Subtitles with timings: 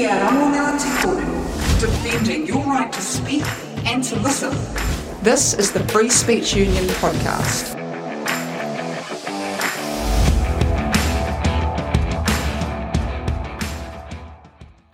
[0.00, 3.44] Kia Ramona Te defending your right to speak
[3.84, 4.50] and to listen.
[5.22, 7.74] This is the Free Speech Union podcast.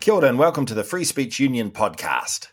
[0.01, 2.49] Kia ora and welcome to the Free Speech Union podcast.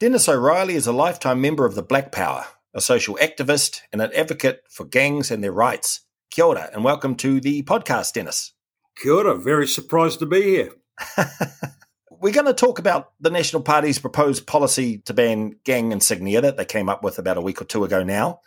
[0.00, 4.10] Dennis O'Reilly is a lifetime member of the Black Power, a social activist and an
[4.16, 6.00] advocate for gangs and their rights.
[6.30, 8.54] Kia ora and welcome to the podcast, Dennis.
[8.96, 10.70] Kia ora, very surprised to be here.
[12.20, 16.56] We're going to talk about the National Party's proposed policy to ban gang insignia that
[16.56, 18.40] they came up with about a week or two ago now.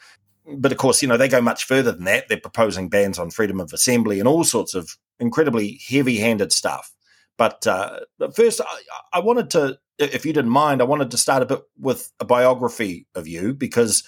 [0.47, 2.27] But of course, you know, they go much further than that.
[2.27, 6.93] They're proposing bans on freedom of assembly and all sorts of incredibly heavy handed stuff.
[7.37, 11.17] But, uh, but first, I, I wanted to, if you didn't mind, I wanted to
[11.17, 14.03] start a bit with a biography of you because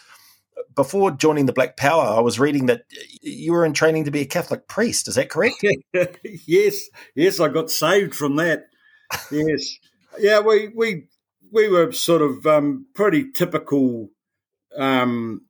[0.76, 2.84] before joining the Black Power, I was reading that
[3.22, 5.08] you were in training to be a Catholic priest.
[5.08, 5.64] Is that correct?
[6.48, 8.68] yes, yes, I got saved from that.
[9.32, 9.78] Yes,
[10.20, 11.08] yeah, we we
[11.52, 14.10] we were sort of um, pretty typical
[14.78, 15.42] um,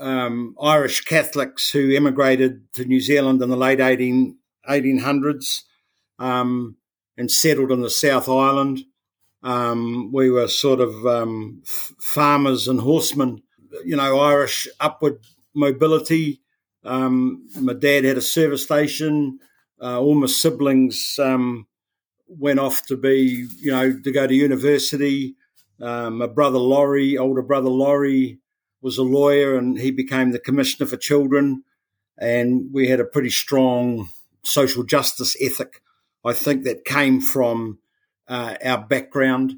[0.00, 4.36] um, Irish Catholics who emigrated to New Zealand in the late 18,
[4.68, 5.62] 1800s
[6.18, 6.76] um,
[7.16, 8.80] and settled in the South Island.
[9.42, 13.42] Um, we were sort of um, f- farmers and horsemen
[13.84, 15.18] you know, Irish upward
[15.54, 16.40] mobility.
[16.84, 19.38] Um, my dad had a service station.
[19.80, 21.66] Uh, all my siblings um,
[22.26, 25.36] went off to be, you know, to go to university.
[25.80, 28.38] Um, my brother Laurie, older brother Laurie,
[28.80, 31.64] was a lawyer and he became the commissioner for children.
[32.18, 34.08] And we had a pretty strong
[34.42, 35.80] social justice ethic,
[36.24, 37.78] I think, that came from
[38.28, 39.54] uh, our background.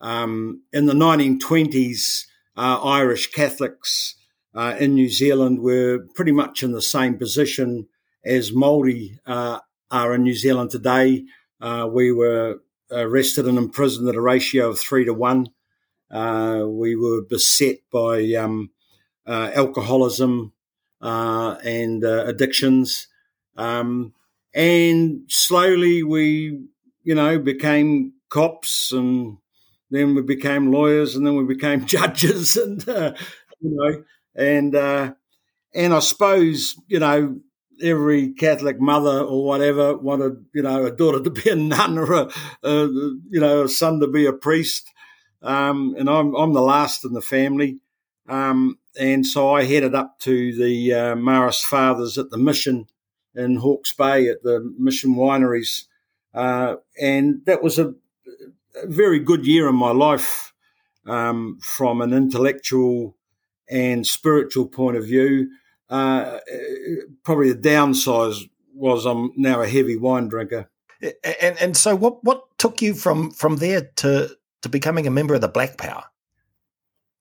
[0.00, 2.24] Um, in the 1920s,
[2.60, 4.16] uh, Irish Catholics
[4.54, 7.88] uh, in New Zealand were pretty much in the same position
[8.22, 11.24] as Maori uh, are in New Zealand today.
[11.58, 15.46] Uh, we were arrested and imprisoned at a ratio of three to one.
[16.10, 18.70] Uh, we were beset by um,
[19.26, 20.52] uh, alcoholism
[21.00, 23.08] and addictions.
[23.56, 24.12] Um,
[24.52, 26.60] and slowly we,
[27.04, 29.38] you know, became cops and
[29.90, 33.12] then we became lawyers, and then we became judges, and uh,
[33.60, 35.12] you know, and uh,
[35.74, 37.40] and I suppose you know
[37.82, 42.12] every Catholic mother or whatever wanted you know a daughter to be a nun or
[42.12, 42.30] a,
[42.62, 44.88] a you know a son to be a priest,
[45.42, 47.80] um, and I'm I'm the last in the family.
[48.28, 52.86] Um, and so I headed up to the uh, Marist Fathers at the mission
[53.34, 55.84] in Hawke's Bay at the Mission Wineries,
[56.34, 57.94] uh, and that was a
[58.74, 60.52] a very good year in my life
[61.06, 63.16] um, from an intellectual
[63.68, 65.50] and spiritual point of view.
[65.88, 66.38] Uh,
[67.24, 68.34] probably the downside
[68.74, 70.70] was I'm now a heavy wine drinker.
[71.02, 75.34] And and so what what took you from from there to to becoming a member
[75.34, 76.04] of the Black Power?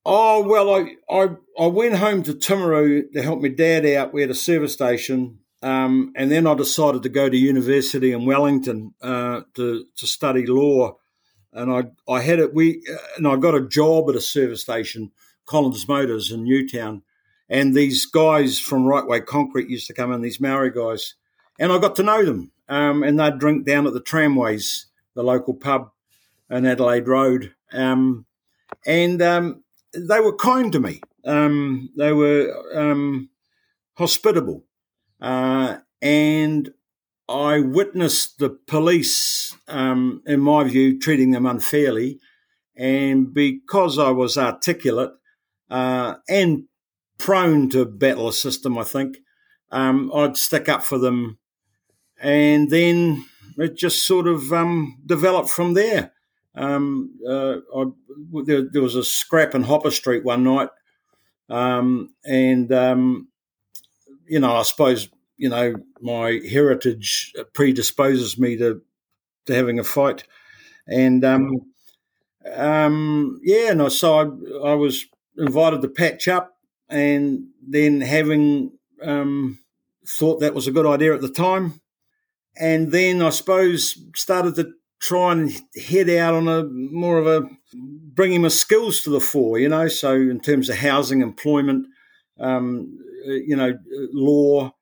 [0.06, 4.14] Oh well, I I, I went home to Timaru to help my dad out.
[4.14, 8.26] We had a service station, um, and then I decided to go to university in
[8.26, 10.98] Wellington uh, to to study law
[11.54, 12.82] and I I had it we
[13.18, 15.12] and I got a job at a service station,
[15.46, 17.02] Collins Motors in Newtown,
[17.50, 21.16] and these guys from Right Way Concrete used to come in, these Maori guys,
[21.60, 25.24] and I got to know them, um, and they'd drink down at the tramways, the
[25.24, 25.92] local pub,
[26.50, 28.26] in Adelaide Road, um,
[28.86, 31.02] and um, they were kind to me.
[31.26, 33.30] Um, they were um,
[33.96, 34.64] hospitable,
[35.22, 36.74] uh, and
[37.30, 42.20] I witnessed the police, um, in my view, treating them unfairly.
[42.76, 45.12] And because I was articulate
[45.70, 46.64] uh, and
[47.20, 49.18] prone to battle a system, I think,
[49.72, 51.38] um, I'd stick up for them.
[52.20, 53.26] And then
[53.58, 56.14] it just sort of um, developed from there.
[56.56, 57.86] Um, uh, I,
[58.44, 60.70] there, there, was a scrap in Hopper Street one night.
[61.48, 63.28] Um, and, um,
[64.28, 68.82] you know, I suppose you know, my heritage predisposes me to
[69.46, 70.26] to having a fight,
[70.86, 71.62] and um,
[72.56, 75.06] um, yeah, and I, so I, I was
[75.38, 76.58] invited to patch up,
[76.90, 79.60] and then having um,
[80.06, 81.80] thought that was a good idea at the time,
[82.58, 85.52] and then I suppose started to try and
[85.88, 89.88] head out on a more of a bringing my skills to the fore, you know.
[89.88, 91.88] So in terms of housing, employment,
[92.40, 93.78] um, you know,
[94.12, 94.74] law,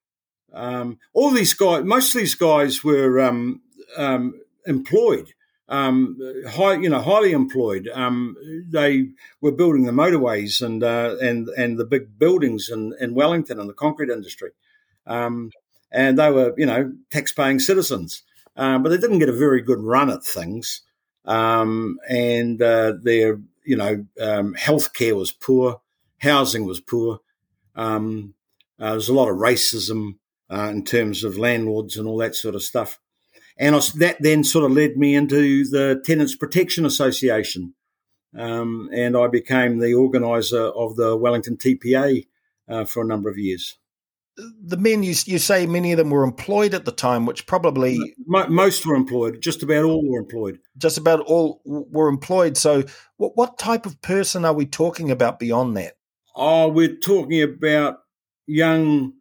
[0.54, 3.62] um, all these guys, most of these guys were um,
[3.98, 5.34] um, employed,
[5.70, 6.18] um,
[6.48, 7.90] high, you know, highly employed.
[7.94, 8.36] Um,
[8.70, 9.10] they
[9.42, 13.70] were building the motorways and uh, and and the big buildings in, in Wellington and
[13.70, 14.52] the concrete industry,
[15.06, 15.52] um,
[15.92, 18.24] and they were, you know, tax-paying citizens.
[18.56, 20.82] But they didn't get a very good run at things.
[21.26, 25.82] and uh, their you know healthcare was poor,
[26.20, 27.20] housing was poor.
[28.80, 30.18] Uh, there's a lot of racism
[30.52, 33.00] uh, in terms of landlords and all that sort of stuff.
[33.58, 37.74] And I, that then sort of led me into the Tenants Protection Association.
[38.38, 42.28] Um, and I became the organiser of the Wellington TPA
[42.70, 43.78] uh, for a number of years.
[44.64, 47.98] The men you, you say many of them were employed at the time, which probably
[48.28, 49.42] most were employed.
[49.42, 50.60] Just about all were employed.
[50.78, 52.56] Just about all were employed.
[52.56, 52.84] So,
[53.16, 55.94] what, what type of person are we talking about beyond that?
[56.36, 57.98] Oh, we're talking about
[58.46, 59.14] young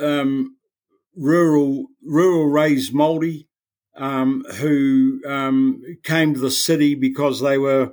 [0.00, 0.56] um,
[1.16, 3.48] rural rural raised Maori
[3.96, 7.92] um, who um, came to the city because they were,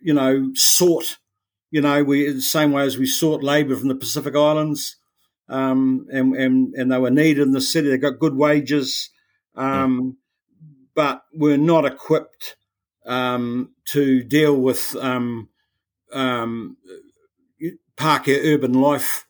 [0.00, 1.18] you know, sought.
[1.70, 4.96] You know, we the same way as we sought labour from the Pacific Islands,
[5.48, 7.90] um, and and and they were needed in the city.
[7.90, 9.10] They got good wages,
[9.54, 10.16] um,
[10.94, 12.56] but were not equipped
[13.04, 15.50] um, to deal with um,
[17.98, 19.26] Pākehā urban life,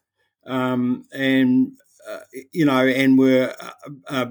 [0.47, 1.88] and uh,
[2.53, 4.27] you know, and were uh, uh,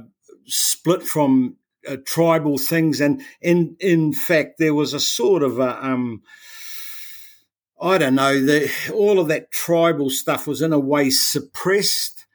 [0.46, 1.58] split from
[1.88, 3.02] uh, tribal things.
[3.02, 6.22] And in in fact, there was a sort of a, um,
[7.82, 12.26] I don't know, the, all of that tribal stuff was in a way suppressed,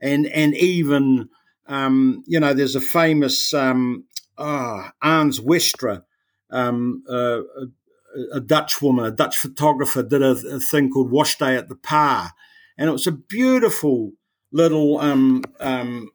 [0.00, 1.28] and and even
[1.66, 4.04] um, you know, there's a famous um,
[4.38, 6.02] oh, Ans Westra.
[6.50, 11.36] Um, uh, a, a Dutch woman, a Dutch photographer, did a, a, thing called Wash
[11.36, 12.32] Day at the Pa,
[12.78, 14.12] and it was a beautiful
[14.54, 16.10] little, um, um,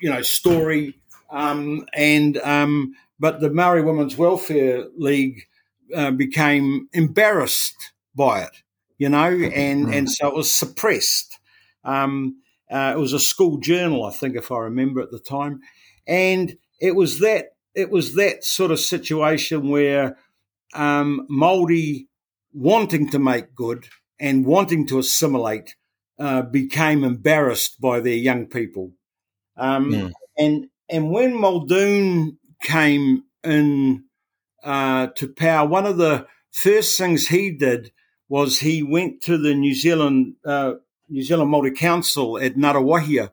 [0.00, 0.96] you know, story.
[1.30, 5.42] Um, and um, but the Maori Women's Welfare League
[5.94, 8.62] uh, became embarrassed by it,
[8.98, 11.38] you know, and and so it was suppressed.
[11.84, 15.60] Um, uh, it was a school journal, I think, if I remember at the time,
[16.06, 20.16] and it was that it was that sort of situation where
[20.74, 22.08] um, Maori
[22.52, 23.86] wanting to make good
[24.18, 25.74] and wanting to assimilate
[26.20, 28.92] uh, became embarrassed by their young people.
[29.56, 30.08] Um, yeah.
[30.36, 34.04] And and when Muldoon came in
[34.62, 37.90] uh, to power, one of the first things he did
[38.28, 40.74] was he went to the New Zealand uh,
[41.08, 43.30] New Zealand Māori Council at Ngaruawahia,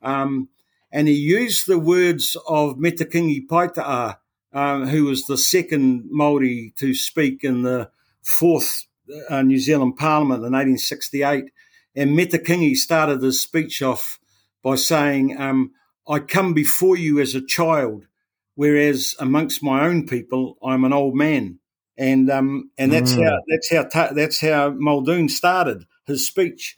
[0.00, 0.48] um,
[0.90, 4.16] and he used the words of Mete Kingi Paetahi,
[4.54, 7.90] uh, who was the second Māori to speak in the
[8.22, 8.86] fourth
[9.28, 11.50] uh, New Zealand Parliament in 1868
[11.94, 14.18] and Mete Kingi started his speech off
[14.62, 15.72] by saying, um,
[16.08, 18.06] I come before you as a child,
[18.54, 21.58] whereas amongst my own people, I'm an old man.
[21.98, 23.24] And um, and that's mm.
[23.24, 26.76] how that's how ta- that's how Muldoon started his speech,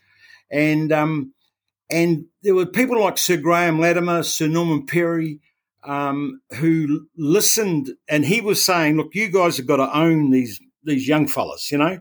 [0.50, 1.32] and um,
[1.88, 5.40] and there were people like Sir Graham Latimer, Sir Norman Perry,
[5.84, 10.60] um, who listened, and he was saying, "Look, you guys have got to own these
[10.82, 12.00] these young fellas, you know."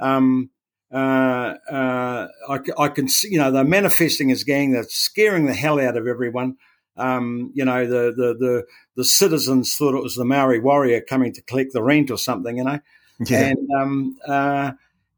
[0.00, 0.50] Um,
[0.94, 4.70] uh, uh, I, I, can see, you know, they're manifesting as gang.
[4.70, 6.56] They're scaring the hell out of everyone.
[6.96, 11.32] Um, you know, the, the, the, the, citizens thought it was the Maori warrior coming
[11.32, 12.78] to collect the rent or something, you know.
[13.26, 13.40] Yeah.
[13.40, 14.72] And, um, uh,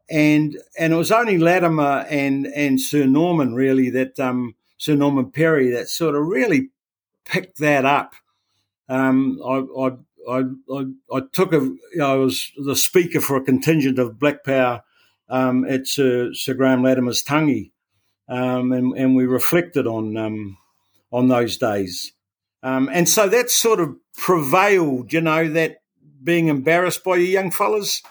[0.08, 5.30] and, and it was only Latimer and, and Sir Norman really that, um, Sir Norman
[5.30, 6.70] Perry that sort of really
[7.26, 8.14] picked that up.
[8.88, 9.88] Um, I, I,
[10.30, 10.42] I,
[10.72, 14.42] I, I took a, you know, I was the speaker for a contingent of Black
[14.42, 14.82] Power
[15.28, 17.72] um, at Sir, Sir Graham Latimer's tangi,
[18.28, 20.56] um, and, and, we reflected on um,
[21.12, 22.12] on those days.
[22.62, 25.78] Um, and so that sort of prevailed, you know, that
[26.22, 28.02] being embarrassed by your young fellas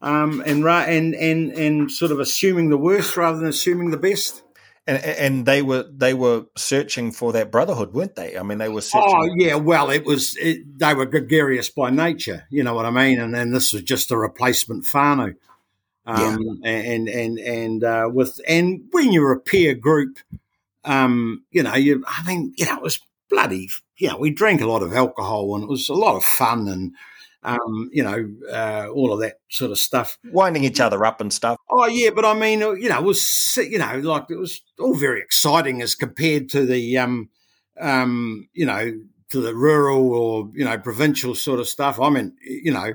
[0.00, 4.42] um, and, and and and sort of assuming the worst rather than assuming the best.
[4.88, 8.38] And, and they were they were searching for that brotherhood, weren't they?
[8.38, 9.12] I mean, they were searching.
[9.12, 12.90] Oh yeah, well, it was it, they were gregarious by nature, you know what I
[12.90, 13.18] mean.
[13.18, 15.34] And then this was just a replacement whānau.
[16.06, 16.70] Um, yeah.
[16.70, 20.18] and and and uh, with and when you're a peer group,
[20.84, 23.68] um, you know, you I mean, you know, it was bloody.
[23.98, 26.68] You know, we drank a lot of alcohol and it was a lot of fun
[26.68, 26.92] and.
[27.42, 30.18] Um, you know, uh, all of that sort of stuff.
[30.32, 31.56] Winding each other up and stuff.
[31.70, 34.62] Oh, yeah, but I mean, uh, you know, it was, you know, like it was
[34.80, 37.28] all very exciting as compared to the, um,
[37.80, 42.00] um, you know, to the rural or, you know, provincial sort of stuff.
[42.00, 42.94] I mean, you know,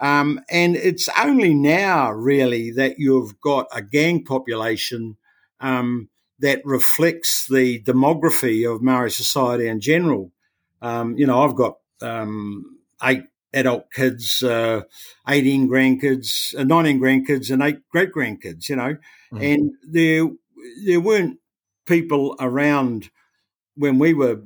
[0.00, 5.16] um, and it's only now, really, that you've got a gang population
[5.60, 10.32] um, that reflects the demography of Maori society in general.
[10.80, 14.82] Um, you know, I've got um, eight adult kids, uh,
[15.28, 18.96] 18 grandkids, uh, 19 grandkids, and eight great grandkids, you know,
[19.32, 19.42] mm-hmm.
[19.42, 20.26] and there,
[20.86, 21.38] there weren't
[21.84, 23.10] people around
[23.74, 24.40] when we were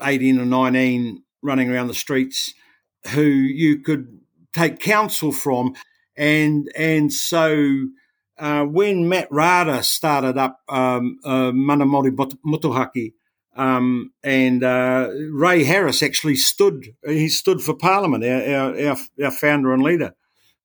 [0.00, 2.54] 18 or 19 running around the streets
[3.12, 4.20] who you could
[4.56, 5.74] take counsel from,
[6.16, 7.88] and and so
[8.38, 12.10] uh, when Matiu Rata started up um, uh, Mana Māori
[12.44, 13.12] Motuhake,
[13.54, 19.72] um, and uh, Ray Harris actually stood, he stood for Parliament, our, our, our founder
[19.72, 20.14] and leader.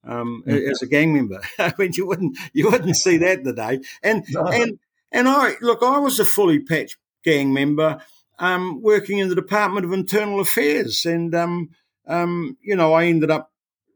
[0.03, 0.71] Um, mm-hmm.
[0.71, 3.81] as a gang member, I mean, you wouldn't you wouldn't see that today.
[4.01, 4.47] And no.
[4.47, 4.79] and
[5.11, 8.01] and I look, I was a fully patched gang member,
[8.39, 11.69] um, working in the Department of Internal Affairs, and um,
[12.07, 13.50] um, you know, I ended up,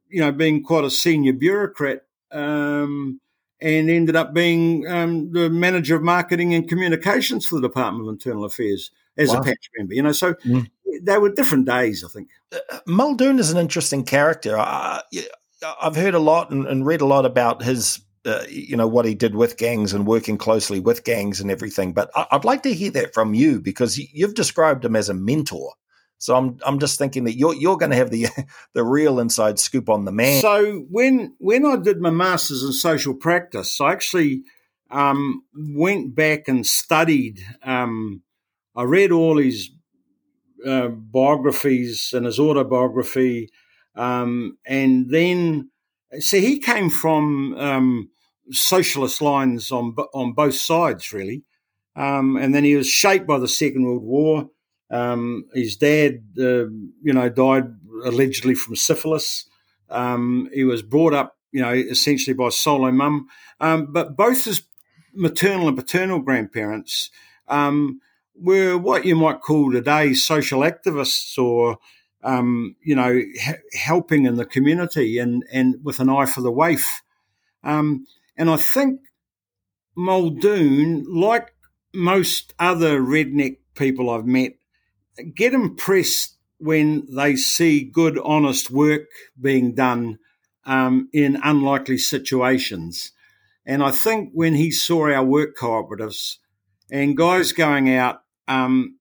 [0.09, 3.19] you know, being quite a senior bureaucrat um,
[3.61, 8.13] and ended up being um, the manager of marketing and communications for the Department of
[8.13, 9.39] Internal Affairs as wow.
[9.39, 9.93] a patch member.
[9.93, 10.69] You know, so mm.
[11.01, 12.29] they were different days, I think.
[12.51, 14.57] Uh, Muldoon is an interesting character.
[14.57, 15.01] I,
[15.81, 18.01] have heard a lot and, and, read a lot about his.
[18.25, 21.93] Uh, you know what he did with gangs and working closely with gangs and everything,
[21.93, 25.13] but I, I'd like to hear that from you because you've described him as a
[25.13, 25.73] mentor.
[26.25, 28.25] So I'm I'm just thinking that you're you're going to have the
[28.73, 30.41] the real inside scoop on the man.
[30.41, 34.41] So when when I did my masters in social practice, I actually
[34.89, 37.41] um, went back and studied.
[37.61, 38.23] Um,
[38.75, 39.69] I read all his
[40.65, 43.51] uh, biographies and his autobiography,
[43.95, 45.69] um, and then
[46.17, 48.09] see he came from um,
[48.49, 51.43] socialist lines on on both sides really,
[51.95, 54.49] um, and then he was shaped by the Second World War.
[54.91, 56.67] Um, his dad, uh,
[57.01, 59.49] you know, died allegedly from syphilis.
[59.89, 63.27] Um, he was brought up, you know, essentially by a solo mum.
[63.59, 64.63] Um, but both his
[65.13, 67.09] maternal and paternal grandparents
[67.47, 68.01] um,
[68.35, 71.77] were what you might call today social activists or,
[72.23, 73.21] um, you know,
[73.73, 77.01] helping in the community and, and with an eye for the waif.
[77.63, 78.05] Um,
[78.37, 78.99] and I think
[79.95, 81.55] Muldoon, like
[81.93, 84.53] most other redneck people I've met,
[85.33, 89.07] get impressed when they see good, honest work
[89.39, 90.19] being done
[90.65, 93.11] um, in unlikely situations.
[93.65, 96.37] And I think when he saw our work cooperatives
[96.91, 98.99] and guys going out um,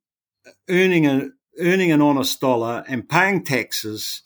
[0.68, 1.28] earning a
[1.60, 4.22] earning an honest dollar and paying taxes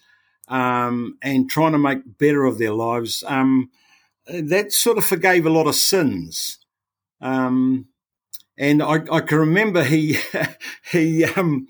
[0.48, 3.70] um, and trying to make better of their lives, um,
[4.26, 6.58] that sort of forgave a lot of sins.
[7.20, 7.86] Um,
[8.58, 10.18] and I, I can remember he
[10.90, 11.68] he um,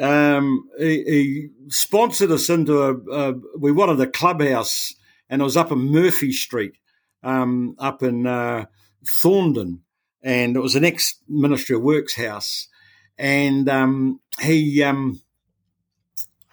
[0.00, 4.94] um, he, he, sponsored us into a, a, we wanted a clubhouse
[5.28, 6.72] and it was up in Murphy Street
[7.22, 8.64] um, up in uh,
[9.04, 9.80] Thorndon.
[10.22, 12.68] And it was an ex Ministry of Works house.
[13.18, 15.20] And um, he um,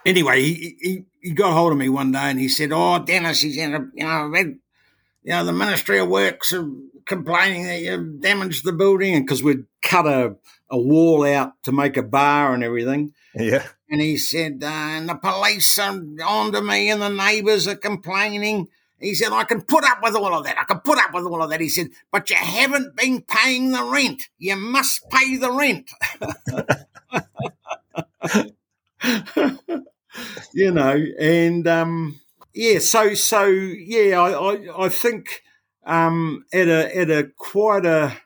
[0.05, 3.41] anyway he, he, he got hold of me one day and he said oh Dennis
[3.41, 6.67] he said you know you know the Ministry of Works are
[7.05, 9.15] complaining that you damaged the building.
[9.15, 10.36] And because we'd cut a,
[10.69, 13.13] a wall out to make a bar and everything.
[13.34, 13.65] Yeah.
[13.89, 18.67] And he said, uh, and the police are onto me and the neighbours are complaining.
[19.00, 20.60] He said, I can put up with all of that.
[20.60, 21.62] I can put up with all of that.
[21.62, 24.22] He said, but you haven't been paying the rent.
[24.38, 25.89] You must pay the rent.
[30.53, 32.19] you know, and um,
[32.53, 35.41] yeah, so so yeah, I I, I think
[35.86, 38.17] um, at a at a quite a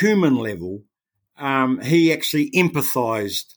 [0.00, 0.84] human level,
[1.38, 3.54] um, he actually empathised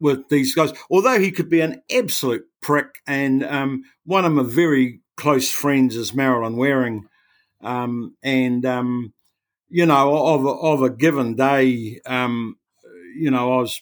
[0.00, 0.72] with these guys.
[0.90, 5.96] Although he could be an absolute prick, and um, one of my very close friends
[5.96, 7.08] is Marilyn Waring,
[7.62, 9.12] um, and um,
[9.68, 12.56] you know of of a given day, um,
[13.16, 13.80] you know I was,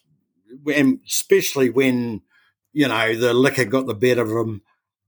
[0.72, 2.22] and especially when
[2.72, 4.62] you know the liquor got the better of him,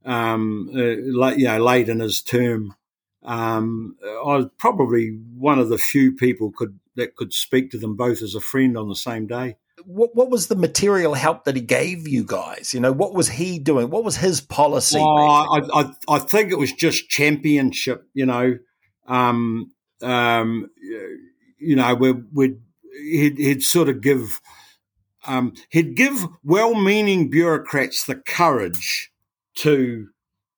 [0.04, 2.74] um, uh, you know late in his term.
[3.24, 7.96] Um, I was probably one of the few people could that could speak to them
[7.96, 9.56] both as a friend on the same day.
[9.84, 12.74] What, what was the material help that he gave you guys?
[12.74, 13.90] You know, what was he doing?
[13.90, 14.98] What was his policy?
[15.00, 18.06] Oh, I, I, I, think it was just championship.
[18.12, 18.58] You know,
[19.06, 20.70] um, um,
[21.58, 22.60] you know, we would
[22.92, 24.40] he'd, he'd, sort of give
[25.26, 29.10] um, he'd give well-meaning bureaucrats the courage
[29.54, 30.08] to,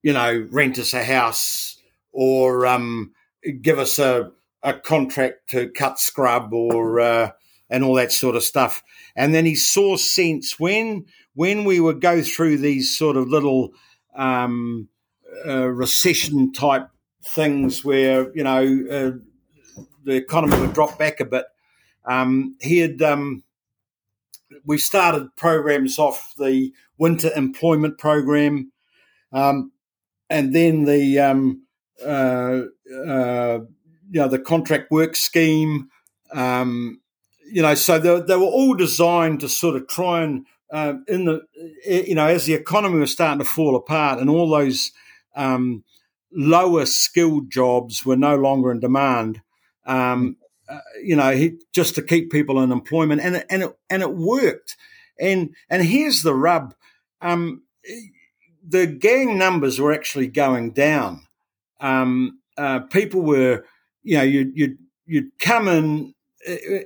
[0.02, 1.78] you know, rent us a house
[2.14, 3.12] or um,
[3.60, 4.30] give us a
[4.62, 7.30] a contract to cut scrub or uh,
[7.68, 8.82] and all that sort of stuff.
[9.14, 11.04] And then he saw sense when
[11.34, 13.74] when we would go through these sort of little
[14.16, 14.88] um,
[15.46, 16.88] uh, recession type
[17.22, 21.44] things where you know uh, the economy would drop back a bit.
[22.06, 23.44] Um, he had um,
[24.64, 28.72] we started programs off the winter employment program,
[29.32, 29.72] um,
[30.30, 31.63] and then the um,
[32.04, 32.62] uh,
[33.06, 33.58] uh,
[34.10, 35.88] you know the contract work scheme.
[36.32, 37.00] Um,
[37.50, 41.26] you know, so they, they, were all designed to sort of try and uh, in
[41.26, 41.42] the
[41.86, 44.92] you know as the economy was starting to fall apart and all those
[45.36, 45.84] um,
[46.32, 49.40] lower skilled jobs were no longer in demand.
[49.86, 50.36] Um,
[50.68, 54.02] uh, you know, he, just to keep people in employment, and it, and it, and
[54.02, 54.76] it worked.
[55.20, 56.74] And and here's the rub:
[57.20, 57.62] um,
[58.66, 61.26] the gang numbers were actually going down.
[61.84, 63.64] Um, uh, people were,
[64.02, 64.76] you know, you you
[65.06, 66.14] you'd come in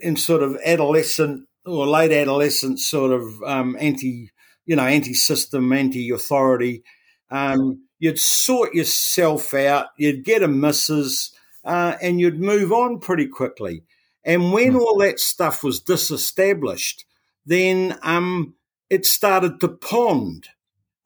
[0.02, 4.30] in sort of adolescent or late adolescent sort of um, anti,
[4.66, 6.82] you know, anti-system, anti-authority.
[7.30, 11.32] Um, you'd sort yourself out, you'd get a missus,
[11.64, 13.84] uh, and you'd move on pretty quickly.
[14.24, 14.80] And when mm.
[14.80, 17.04] all that stuff was disestablished,
[17.46, 18.54] then um,
[18.90, 20.48] it started to pond.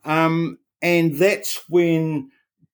[0.05, 2.31] Um, and that's when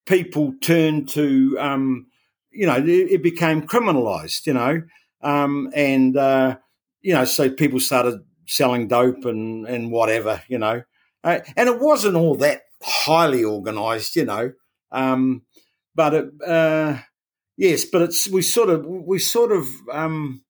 [0.09, 2.07] people turned to, um,
[2.51, 4.81] you know, it, became criminalized, you know,
[5.21, 6.57] um, and, uh,
[7.01, 10.81] you know, so people started selling dope and, and whatever, you know.
[11.23, 14.51] Uh, and it wasn't all that highly organized, you know.
[14.91, 15.43] Um,
[15.93, 16.97] but it, uh,
[17.55, 20.43] yes, but it's we sort of we sort of um,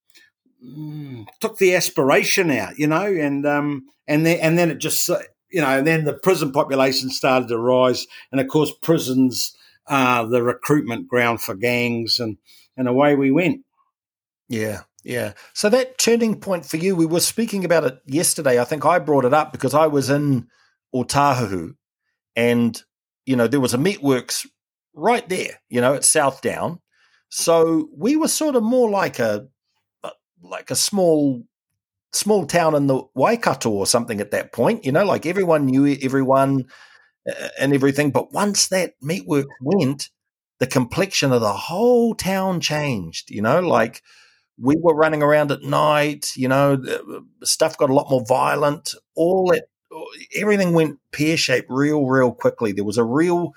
[0.65, 5.09] mm, took the aspiration out, you know, and um, and then and then it just
[5.51, 9.55] you know, and then the prison population started to rise, and of course, prisons
[9.87, 12.37] are the recruitment ground for gangs, and
[12.77, 13.61] and away we went.
[14.47, 15.33] Yeah, yeah.
[15.53, 18.59] So that turning point for you, we were speaking about it yesterday.
[18.59, 20.47] I think I brought it up because I was in
[20.93, 21.75] Otahuhu
[22.35, 22.81] and,
[23.25, 24.47] you know, there was a meatworks
[24.93, 26.79] right there, you know, at Southdown.
[27.29, 29.47] So we were sort of more like a,
[30.41, 31.43] like a small,
[32.11, 35.97] small town in the Waikato or something at that point, you know, like everyone knew
[36.01, 36.65] everyone
[37.29, 38.11] uh, and everything.
[38.11, 40.09] But once that meatwork went,
[40.59, 44.01] the complexion of the whole town changed, you know, like
[44.57, 48.93] we were running around at night, you know, uh, stuff got a lot more violent.
[49.15, 50.01] All that uh,
[50.35, 52.71] everything went pear shaped real, real quickly.
[52.71, 53.53] There was a real,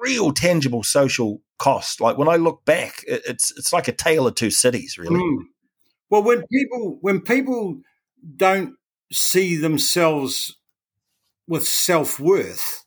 [0.00, 2.00] real tangible social cost.
[2.00, 5.20] Like when I look back, it's it's like a tale of two cities, really.
[5.20, 5.44] Mm.
[6.10, 7.80] Well, when people when people
[8.36, 8.74] don't
[9.12, 10.56] see themselves
[11.48, 12.84] with self worth,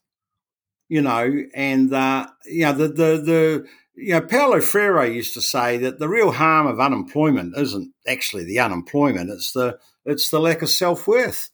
[0.90, 5.42] you know, and uh, you know the the the you know, Paulo Freire used to
[5.42, 10.40] say that the real harm of unemployment isn't actually the unemployment; it's the it's the
[10.40, 11.50] lack of self worth.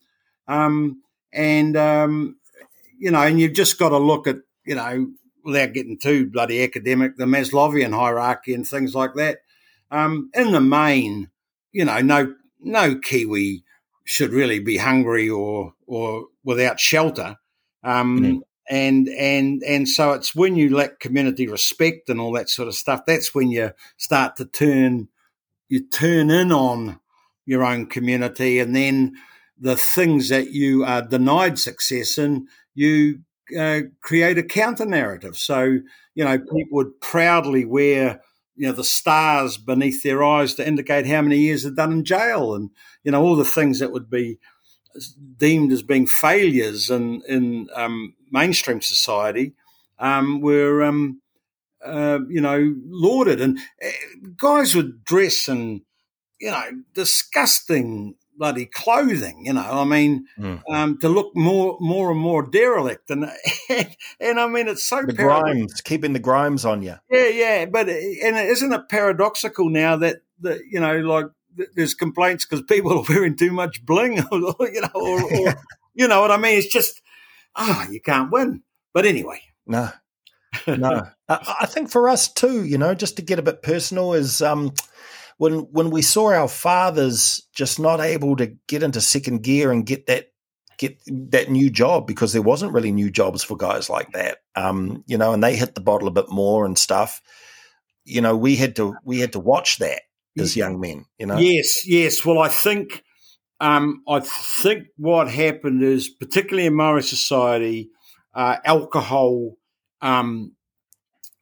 [0.47, 1.01] Um,
[1.33, 2.37] and um,
[2.99, 5.07] you know, and you've just got to look at you know,
[5.43, 9.39] without getting too bloody academic, the Maslowian hierarchy and things like that.
[9.91, 11.29] Um, in the main,
[11.73, 13.63] you know, no no Kiwi
[14.05, 17.37] should really be hungry or or without shelter.
[17.83, 18.37] Um, mm-hmm.
[18.69, 22.75] And and and so it's when you lack community respect and all that sort of
[22.75, 23.01] stuff.
[23.05, 25.09] That's when you start to turn
[25.67, 26.99] you turn in on
[27.45, 29.15] your own community, and then
[29.59, 33.19] the things that you are denied success in, you
[33.57, 35.37] uh, create a counter narrative.
[35.37, 35.79] So,
[36.15, 38.21] you know, people would proudly wear,
[38.55, 42.05] you know, the stars beneath their eyes to indicate how many years they've done in
[42.05, 42.69] jail and,
[43.03, 44.39] you know, all the things that would be
[45.37, 49.53] deemed as being failures in, in um, mainstream society
[49.99, 51.21] um, were, um,
[51.83, 53.41] uh, you know, lauded.
[53.41, 53.89] And uh,
[54.37, 55.81] guys would dress in,
[56.39, 56.63] you know,
[56.93, 59.45] disgusting bloody clothing.
[59.45, 60.61] You know, I mean, mm.
[60.69, 63.31] um, to look more, more and more derelict, and
[64.19, 66.95] and, I mean, it's so the grimes, keeping the grimes on you.
[67.09, 71.27] Yeah, yeah, but and isn't it paradoxical now that that you know, like
[71.73, 75.55] there's complaints because people are wearing too much bling, or, you know, or, or
[75.93, 76.57] you know what I mean?
[76.57, 77.01] It's just
[77.55, 78.61] ah, oh, you can't win.
[78.93, 79.89] But anyway, no.
[80.67, 84.41] no, I think for us too, you know, just to get a bit personal, is
[84.41, 84.73] um,
[85.43, 89.85] when when we saw our fathers just not able to get into second gear and
[89.85, 90.27] get that
[90.77, 94.37] get that new job because there wasn't really new jobs for guys like that.
[94.55, 97.21] Um, you know, and they hit the bottle a bit more and stuff.
[98.05, 100.03] You know, we had to we had to watch that
[100.39, 101.07] as young men.
[101.19, 101.37] You know.
[101.37, 102.23] Yes, yes.
[102.23, 103.03] Well, I think
[103.59, 107.89] um, I think what happened is, particularly in Maori society,
[108.33, 109.57] uh, alcohol
[110.01, 110.53] um,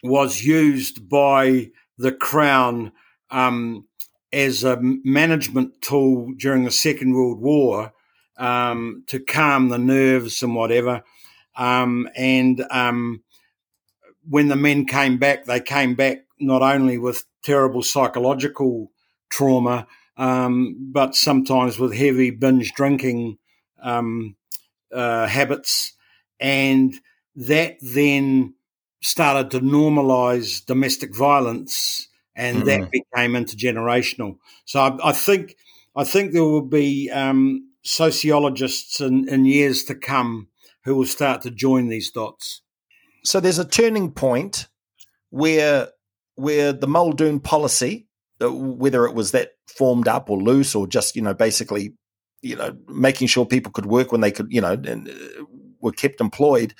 [0.03, 2.93] was used by the crown
[3.29, 3.85] um,
[4.33, 7.93] as a management tool during the Second World War
[8.37, 11.03] um, to calm the nerves and whatever.
[11.55, 13.23] Um, and um,
[14.27, 18.91] when the men came back, they came back not only with terrible psychological
[19.29, 23.37] trauma, um, but sometimes with heavy binge drinking
[23.81, 24.35] um,
[24.93, 25.93] uh, habits.
[26.39, 26.95] And
[27.35, 28.55] that then
[29.01, 32.07] started to normalize domestic violence
[32.41, 32.65] and mm-hmm.
[32.65, 34.37] that became intergenerational.
[34.65, 35.55] So I, I, think
[35.95, 40.47] I think there will be um, sociologists in, in years to come
[40.83, 42.63] who will start to join these dots.
[43.23, 44.67] So there's a turning point
[45.29, 45.89] where
[46.35, 48.07] where the Muldoon policy,
[48.41, 51.93] uh, whether it was that formed up or loose or just you know basically
[52.41, 55.43] you know making sure people could work when they could you know and uh,
[55.79, 56.73] were kept employed.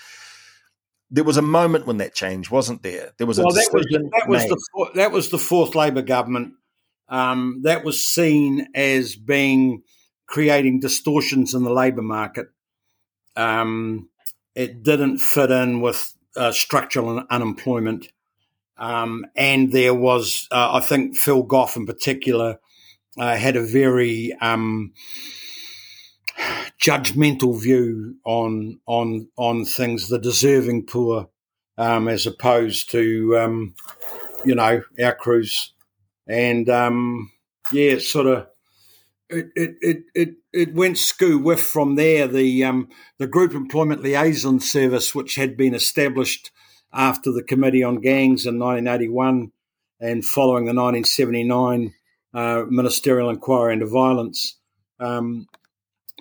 [1.12, 3.12] There was a moment when that changed, wasn't there?
[3.18, 6.54] There was a that was, that was the that was the fourth Labor government.
[7.10, 9.84] Um, that was seen as being
[10.26, 12.48] creating distortions in the labour market.
[13.36, 14.08] Um,
[14.56, 18.08] it didn't fit in with uh, structural unemployment.
[18.78, 22.60] Um, and there was, uh, I think, Phil Goff in particular
[23.20, 24.94] uh, had a very um,
[26.82, 31.30] judgmental view on on on things, the deserving poor,
[31.78, 33.76] um, as opposed to um,
[34.46, 35.74] you know our crews,
[36.28, 37.32] and um,
[37.72, 38.48] yeah, sort of
[39.30, 42.28] it it it it, it went skoo whiff from there.
[42.28, 46.52] The um, the Group Employment Liaison Service, which had been established
[46.94, 49.52] after the Committee on Gangs in 1981
[50.00, 51.94] and following the 1979
[52.34, 54.58] uh, ministerial inquiry into violence,
[55.00, 55.48] um,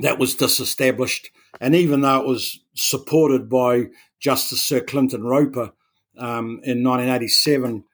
[0.02, 1.30] that was disestablished.
[1.60, 3.86] And even though it was supported by
[4.18, 5.72] Justice Sir Clinton Roper
[6.18, 7.84] um, in 1987,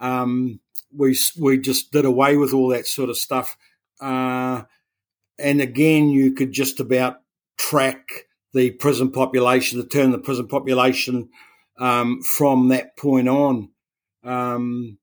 [0.00, 0.60] um,
[0.94, 3.56] we we just did away with all that sort of stuff.
[4.00, 4.62] Uh,
[5.38, 7.20] and again, you could just about
[7.56, 11.30] track the prison population, the turn of the prison population
[11.78, 13.70] um, from that point on.
[14.24, 14.98] Um,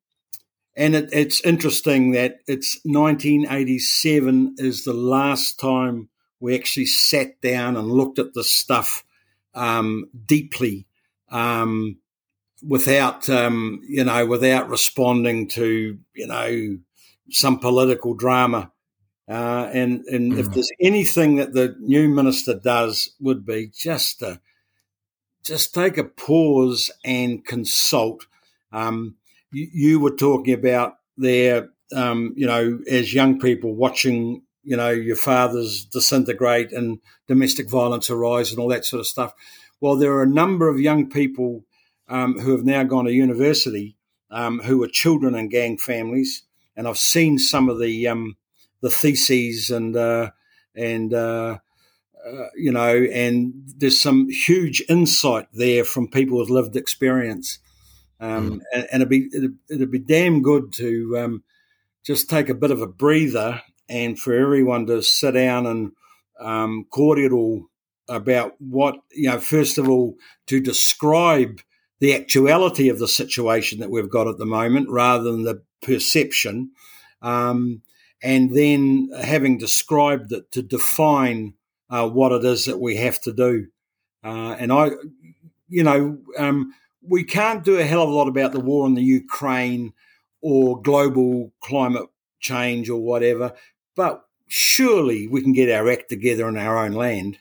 [0.76, 7.76] and it, it's interesting that it's 1987 is the last time we actually sat down
[7.76, 9.04] and looked at this stuff
[9.54, 10.88] um, deeply
[11.32, 11.98] um,
[12.66, 16.78] without, um, you know, without responding to, you know,
[17.30, 18.72] some political drama.
[19.28, 20.40] Uh, and and mm.
[20.40, 24.42] if there's anything that the new minister does, would be just to
[25.44, 28.26] just take a pause and consult.
[28.72, 29.16] Um,
[29.52, 34.90] you, you, were talking about there, um, you know, as young people watching, you know,
[34.90, 39.34] your fathers disintegrate and domestic violence arise and all that sort of stuff.
[39.82, 41.64] Well, there are a number of young people
[42.08, 43.96] um, who have now gone to university
[44.32, 46.44] um, who are children in gang families,
[46.76, 48.36] and I've seen some of the um,
[48.82, 50.32] the theses and uh,
[50.76, 51.58] and uh,
[52.26, 57.60] uh, you know, and there's some huge insight there from people with lived experience.
[58.20, 58.62] Um, mm.
[58.74, 61.44] and, and, it'd be it'd, it'd, be damn good to um,
[62.04, 65.92] just take a bit of a breather and for everyone to sit down and
[66.40, 67.70] um, cordial
[68.08, 69.40] about what you know.
[69.40, 70.16] First of all,
[70.48, 71.60] to describe
[72.00, 76.72] the actuality of the situation that we've got at the moment, rather than the perception,
[77.22, 77.82] um,
[78.24, 81.54] and then having described it, to define
[81.90, 83.68] uh, what it is that we have to do.
[84.24, 84.92] Uh, and I,
[85.68, 88.94] you know, um, we can't do a hell of a lot about the war in
[88.94, 89.94] the Ukraine
[90.42, 92.08] or global climate
[92.40, 93.54] change or whatever,
[94.00, 97.38] but surely we can get our act together in our own land.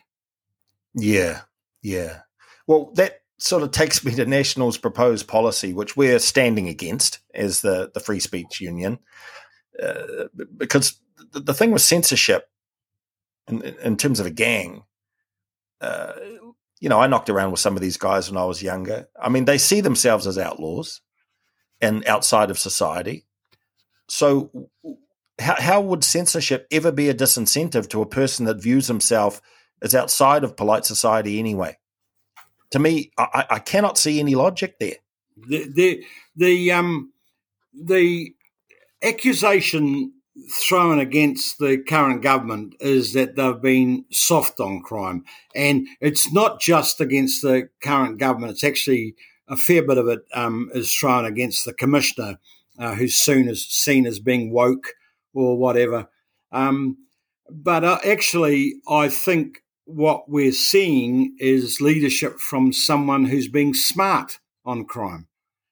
[0.93, 1.43] Yeah,
[1.81, 2.23] yeah.
[2.67, 7.61] Well, that sort of takes me to National's proposed policy, which we're standing against as
[7.61, 8.99] the, the Free Speech Union.
[9.81, 10.25] Uh,
[10.57, 10.99] because
[11.31, 12.49] the, the thing with censorship
[13.47, 14.83] in, in terms of a gang,
[15.79, 16.11] uh,
[16.81, 19.07] you know, I knocked around with some of these guys when I was younger.
[19.17, 20.99] I mean, they see themselves as outlaws
[21.79, 23.25] and outside of society.
[24.09, 24.69] So,
[25.39, 29.41] how, how would censorship ever be a disincentive to a person that views himself
[29.81, 31.77] as outside of polite society anyway?
[32.71, 34.97] To me, I, I cannot see any logic there.
[35.47, 37.13] The the the um
[37.73, 38.33] the
[39.01, 40.13] accusation
[40.51, 45.23] thrown against the current government is that they've been soft on crime.
[45.55, 49.15] And it's not just against the current government, it's actually
[49.47, 52.39] a fair bit of it um, is thrown against the commissioner,
[52.77, 54.93] uh, who's soon as seen as being woke
[55.33, 56.07] or whatever.
[56.51, 56.97] Um,
[57.49, 64.39] but uh, actually, I think what we're seeing is leadership from someone who's being smart
[64.65, 65.27] on crime.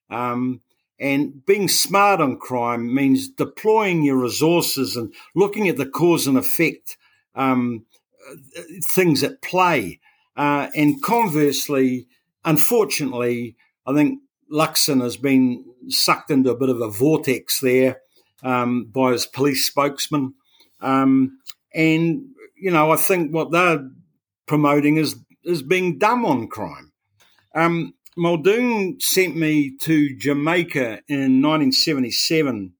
[0.10, 0.62] Um,
[1.00, 6.38] and being smart on crime means deploying your resources and looking at the cause and
[6.38, 6.98] effect
[7.36, 7.86] um,
[8.84, 10.00] things at play.
[10.36, 12.08] Uh, and conversely,
[12.44, 14.20] unfortunately, I think
[14.52, 18.02] Luxon has been sucked into a bit of a vortex there
[18.44, 20.34] um, by his police spokesman.
[20.82, 21.40] Um,
[21.74, 23.90] and, you know, I think what they're
[24.46, 26.92] promoting is, is being dumb on crime.
[27.56, 32.74] Um, Muldoon sent me to Jamaica in 1977,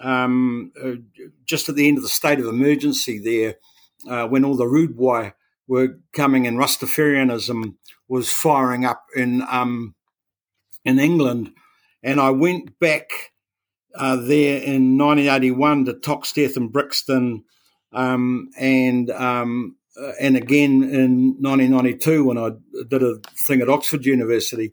[0.00, 0.92] um, uh,
[1.46, 3.56] just at the end of the state of emergency there,
[4.08, 5.32] uh, when all the rude boys
[5.66, 7.76] were coming and Rastafarianism
[8.08, 9.94] was firing up in um,
[10.84, 11.52] in England,
[12.02, 13.32] and I went back
[13.94, 17.44] uh, there in 1981 to Toxteth and Brixton,
[17.92, 22.50] um, and um, uh, and again in 1992 when I
[22.88, 24.72] did a thing at Oxford University,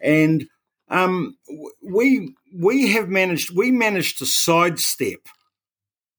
[0.00, 0.46] and
[0.90, 1.36] um,
[1.82, 5.28] we we have managed we managed to sidestep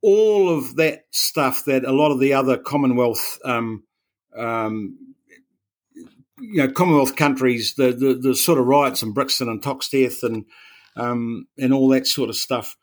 [0.01, 3.83] all of that stuff that a lot of the other Commonwealth um,
[4.35, 4.97] um,
[6.39, 10.45] you know Commonwealth countries the, the, the sort of riots in Brixton and Toxteth and
[10.95, 12.75] um, and all that sort of stuff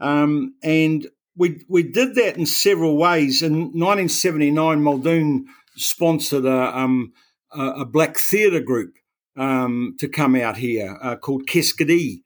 [0.00, 7.12] um, and we we did that in several ways in 1979 Muldoon sponsored a, um,
[7.52, 8.94] a, black theatre group
[9.36, 12.22] um, to come out here uh, called Keskidee.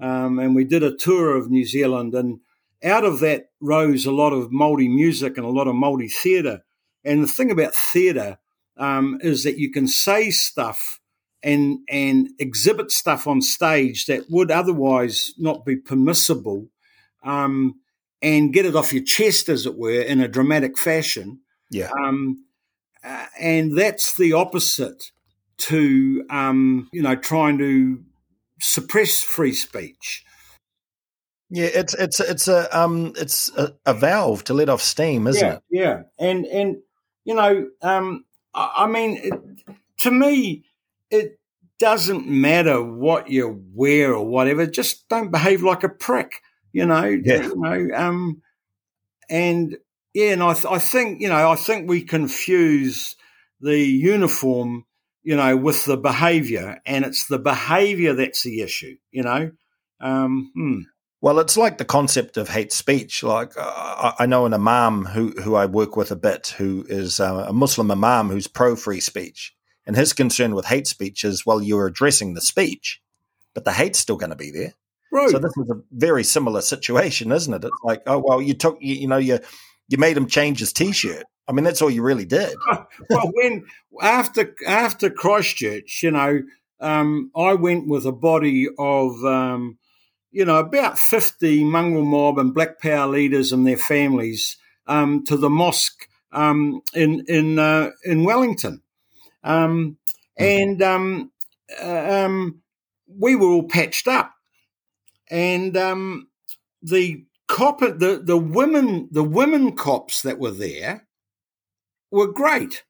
[0.00, 2.14] Um, and we did a tour of New Zealand.
[2.14, 2.40] And
[2.82, 6.62] out of that rose a lot of Māori music and a lot of Māori theatre.
[7.04, 8.38] And the thing about theatre
[8.76, 11.00] um, is that you can say stuff
[11.42, 16.68] and and exhibit stuff on stage that would otherwise not be permissible,
[17.24, 17.80] um,
[18.20, 21.40] and get it off your chest, as it were, in a dramatic fashion.
[21.70, 21.90] Yeah.
[21.90, 22.44] Um,
[23.04, 25.10] uh, and that's the opposite
[25.58, 28.02] to um, you know trying to
[28.60, 30.24] suppress free speech.
[31.50, 35.46] Yeah, it's it's it's a um it's a, a valve to let off steam, isn't
[35.46, 35.62] yeah, it?
[35.70, 36.76] Yeah, and and
[37.24, 38.24] you know, um,
[38.54, 40.64] I, I mean, it, to me,
[41.12, 41.38] it
[41.78, 44.66] doesn't matter what you wear or whatever.
[44.66, 47.04] Just don't behave like a prick, you know.
[47.04, 47.42] Yeah.
[47.42, 48.42] You know, um,
[49.30, 49.76] and
[50.14, 53.16] yeah, and I, th- I think you know, I think we confuse
[53.60, 54.84] the uniform
[55.22, 59.52] you know, with the behaviour, and it's the behaviour that's the issue, you know.
[60.00, 60.80] Um, hmm.
[61.20, 63.22] Well, it's like the concept of hate speech.
[63.22, 67.20] Like uh, I know an imam who who I work with a bit, who is
[67.20, 69.54] uh, a Muslim imam who's pro free speech,
[69.86, 73.00] and his concern with hate speech is, well, you're addressing the speech,
[73.54, 74.74] but the hate's still going to be there.
[75.12, 75.30] Right.
[75.30, 77.64] So this is a very similar situation, isn't it?
[77.64, 79.40] It's like, oh well, you took you, you know you
[79.88, 81.24] you made him change his t-shirt.
[81.46, 82.56] I mean, that's all you really did.
[83.10, 83.66] well, when
[84.00, 86.42] after after Christchurch, you know,
[86.80, 89.78] um, I went with a body of um,
[90.30, 95.36] you know about fifty mongrel mob and Black Power leaders and their families um, to
[95.36, 98.82] the mosque um, in in uh, in Wellington,
[99.44, 99.96] um,
[100.36, 101.32] and um,
[101.80, 102.38] uh,
[103.06, 104.34] we were all patched up,
[105.30, 105.76] and
[106.82, 111.06] the cop the the women the women cops that were there
[112.10, 112.84] were great.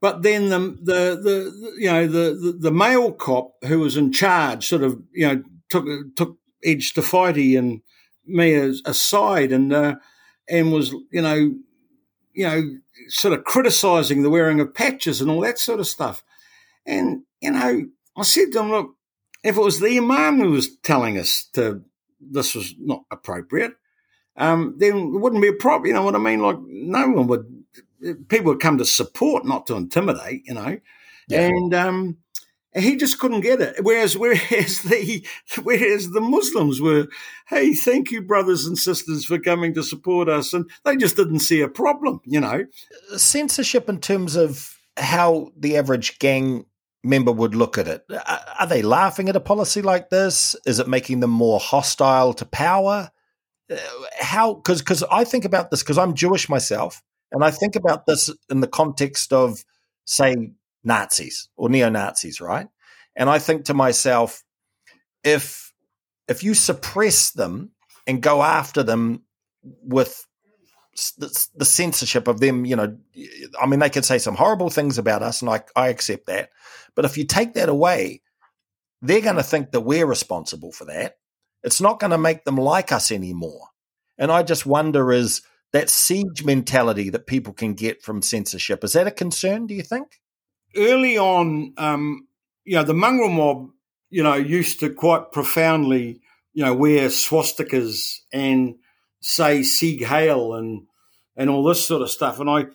[0.00, 4.12] But then the the, the you know the, the, the male cop who was in
[4.12, 7.80] charge sort of you know took took Edge Te Whaiti and
[8.26, 9.96] me as, aside and uh,
[10.48, 11.54] and was you know
[12.36, 16.22] you know sort of criticising the wearing of patches and all that sort of stuff.
[16.86, 18.94] And you know I said to him, look,
[19.42, 21.82] if it was the imam who was telling us to
[22.20, 23.72] this was not appropriate,
[24.36, 25.86] um, then it wouldn't be a problem.
[25.86, 26.40] You know what I mean?
[26.40, 27.64] Like no one would
[28.28, 30.78] people would come to support, not to intimidate, you know.
[31.28, 31.40] Yeah.
[31.40, 32.18] And um,
[32.76, 33.76] he just couldn't get it.
[33.82, 35.24] Whereas, whereas the
[35.62, 37.08] whereas the Muslims were,
[37.48, 41.40] hey, thank you, brothers and sisters, for coming to support us, and they just didn't
[41.40, 42.64] see a problem, you know.
[43.16, 46.66] Censorship in terms of how the average gang
[47.02, 48.04] member would look at it.
[48.58, 50.56] Are they laughing at a policy like this?
[50.66, 53.10] Is it making them more hostile to power?
[53.70, 53.76] Uh,
[54.18, 54.54] how?
[54.54, 57.02] Because because I think about this because I'm Jewish myself.
[57.32, 59.64] And I think about this in the context of,
[60.04, 60.52] say,
[60.86, 62.68] Nazis or neo Nazis, right?
[63.14, 64.42] And I think to myself,
[65.24, 65.72] if
[66.28, 67.72] if you suppress them
[68.06, 69.22] and go after them
[69.62, 70.26] with
[71.18, 72.96] the, the, censorship of them, you know,
[73.60, 76.50] I mean, they can say some horrible things about us, and I, I accept that.
[76.94, 78.22] But if you take that away,
[79.02, 81.16] they're going to think that we're responsible for that.
[81.62, 83.68] It's not going to make them like us anymore.
[84.16, 88.82] And I just wonder is that siege mentality that people can get from censorship.
[88.82, 90.20] Is that a concern, do you think?
[90.76, 92.26] Early on, um,
[92.64, 93.70] you know, the mongrel mob,
[94.10, 96.20] you know, used to quite profoundly,
[96.52, 98.76] you know, wear swastikas and
[99.20, 100.86] say Sieg Heil and
[101.36, 102.40] and all this sort of stuff.
[102.40, 102.66] And I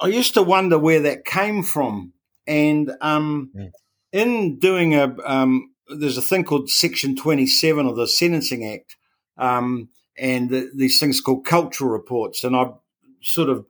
[0.00, 2.12] I used to wonder where that came from.
[2.46, 3.68] And um, yeah.
[4.12, 8.96] in doing a um, there's a thing called Section 27 of the Sentencing Act,
[9.36, 12.44] um, and the, these things called cultural reports.
[12.44, 12.74] And I've
[13.22, 13.66] sort of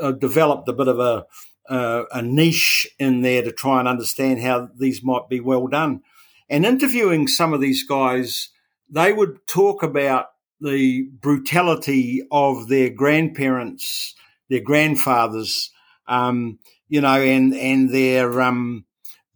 [0.00, 1.26] uh, developed a bit of a,
[1.68, 6.02] uh, a niche in there to try and understand how these might be well done.
[6.48, 8.48] And interviewing some of these guys,
[8.88, 10.28] they would talk about
[10.60, 14.14] the brutality of their grandparents,
[14.48, 15.70] their grandfathers,
[16.06, 18.86] um, you know, and and their um,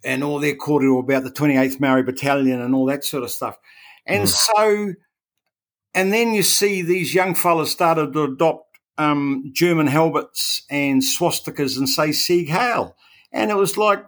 [0.04, 3.58] and all their cordial about the 28th Maori Battalion and all that sort of stuff.
[4.06, 4.28] And mm.
[4.28, 4.94] so,
[5.94, 8.71] and then you see these young fellas started to adopt
[9.02, 12.96] um, German helmets and swastikas and say Sieg Heil.
[13.32, 14.04] And it was like,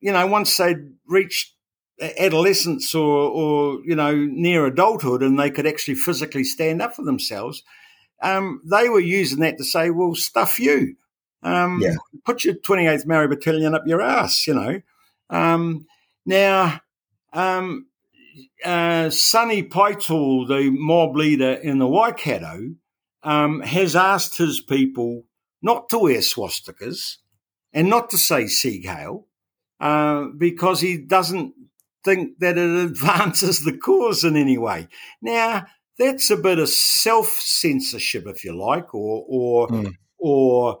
[0.00, 1.52] you know, once they'd reached
[2.18, 7.04] adolescence or, or, you know, near adulthood and they could actually physically stand up for
[7.04, 7.62] themselves,
[8.22, 10.96] um, they were using that to say, well, stuff you.
[11.42, 11.94] Um, yeah.
[12.24, 14.80] Put your 28th Maori Battalion up your ass, you know.
[15.30, 15.86] Um,
[16.24, 16.80] now,
[17.32, 17.86] um,
[18.64, 22.74] uh, Sonny Fatu, the mob leader in the Waikato,
[23.24, 25.24] um, has asked his people
[25.62, 27.16] not to wear swastikas
[27.72, 29.26] and not to say Sieg Heil
[29.80, 31.54] uh, because he doesn't
[32.04, 34.88] think that it advances the cause in any way.
[35.20, 35.66] Now,
[35.98, 39.92] that's a bit of self censorship, if you like, or or mm.
[40.18, 40.80] or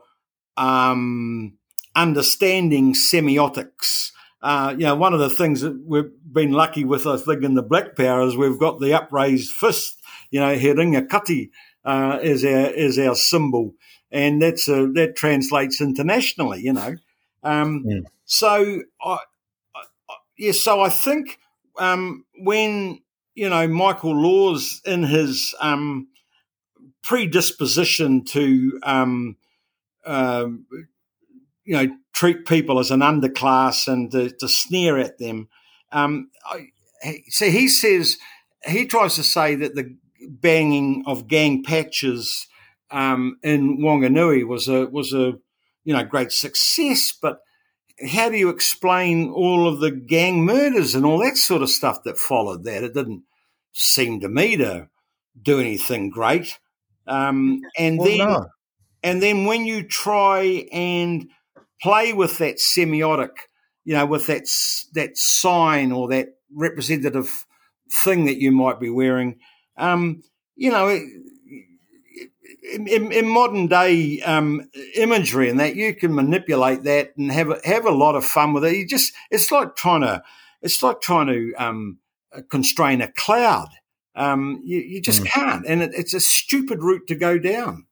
[0.56, 1.56] um,
[1.94, 4.10] understanding semiotics.
[4.42, 7.54] Uh, you know, one of the things that we've been lucky with, I think, in
[7.54, 10.00] the Black Power is we've got the upraised fist.
[10.30, 11.50] You know, Heringa Kati
[11.84, 13.74] uh, is our is our symbol,
[14.10, 16.62] and that's a, that translates internationally.
[16.62, 16.96] You know,
[17.42, 18.00] um, yeah.
[18.24, 19.18] so I,
[19.74, 19.82] I,
[20.38, 21.38] yeah, so I think
[21.78, 23.00] um, when
[23.34, 26.08] you know Michael Laws in his um,
[27.02, 29.36] predisposition to um,
[30.04, 30.46] uh,
[31.64, 35.48] you know treat people as an underclass and to, to sneer at them.
[35.92, 36.68] Um, I,
[37.28, 38.16] so he says
[38.66, 39.96] he tries to say that the
[40.28, 42.46] banging of gang patches
[42.90, 45.34] um, in Wanganui was a was a
[45.84, 47.40] you know great success, but
[48.08, 52.02] how do you explain all of the gang murders and all that sort of stuff
[52.04, 52.82] that followed that?
[52.82, 53.24] It didn't
[53.72, 54.88] seem to me to
[55.40, 56.58] do anything great.
[57.06, 58.46] Um, and well, then, no.
[59.02, 61.28] and then when you try and
[61.82, 63.30] play with that semiotic,
[63.84, 64.44] you know, with that
[64.94, 67.46] that sign or that representative
[67.92, 69.38] thing that you might be wearing,
[69.76, 70.22] um,
[70.56, 77.16] you know, in, in, in modern day um, imagery and that you can manipulate that
[77.16, 78.76] and have have a lot of fun with it.
[78.76, 80.22] You just it's like trying to
[80.62, 81.98] it's like trying to um,
[82.50, 83.68] constrain a cloud.
[84.16, 85.26] Um, you, you, just mm.
[85.26, 87.86] can't, and it, it's a stupid route to go down.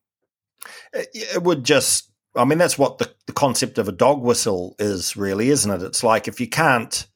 [0.92, 4.76] It, it would just, I mean, that's what the, the, concept of a dog whistle
[4.78, 5.82] is, really, isn't it?
[5.82, 7.06] It's like if you can't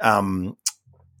[0.00, 0.56] um,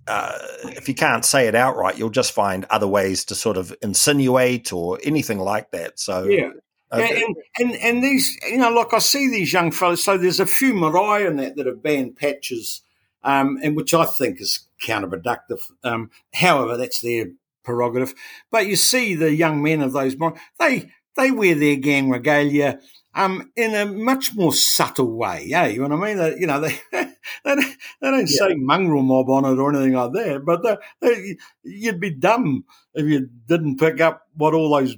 [0.06, 0.32] uh,
[0.76, 4.72] if you can't say it outright, you'll just find other ways to sort of insinuate
[4.72, 5.98] or anything like that.
[5.98, 6.50] So yeah.
[6.92, 7.24] Okay.
[7.24, 10.04] And, and, and these, you know, like I see these young fellas.
[10.04, 12.82] So there's a few marae in that that have banned patches,
[13.24, 15.60] um, and which I think is counterproductive.
[15.82, 17.26] Um, however, that's their
[17.64, 18.14] prerogative.
[18.50, 22.78] But you see the young men of those marae, they they wear their gang regalia
[23.14, 25.44] um, in a much more subtle way.
[25.46, 26.18] Yeah, you know what I mean?
[26.18, 27.06] They, you know, they they
[27.44, 28.48] don't, they don't yeah.
[28.48, 30.42] say mongrel mob on it or anything like that.
[30.44, 34.96] But they, they, you'd be dumb if you didn't pick up what all those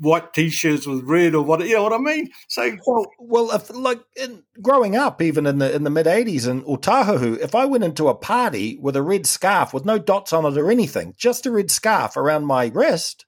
[0.00, 2.30] white t-shirts with red or what you know what I mean.
[2.46, 6.48] So well, well if, like in, growing up, even in the in the mid '80s
[6.48, 10.32] in Otahuhu, if I went into a party with a red scarf with no dots
[10.32, 13.26] on it or anything, just a red scarf around my wrist,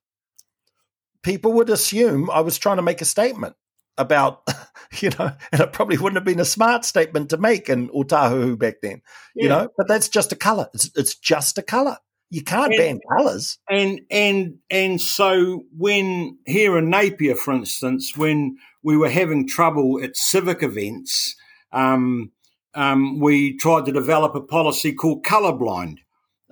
[1.22, 3.56] people would assume I was trying to make a statement
[4.00, 4.42] about,
[5.00, 8.58] you know, and it probably wouldn't have been a smart statement to make in Otahuhu
[8.58, 9.02] back then,
[9.34, 9.42] yeah.
[9.42, 10.68] you know, but that's just a color.
[10.74, 11.98] It's, it's just a color.
[12.30, 13.58] You can't and, ban colors.
[13.68, 20.00] And, and, and so when here in Napier, for instance, when we were having trouble
[20.02, 21.34] at civic events,
[21.72, 22.30] um,
[22.74, 25.98] um, we tried to develop a policy called colorblind.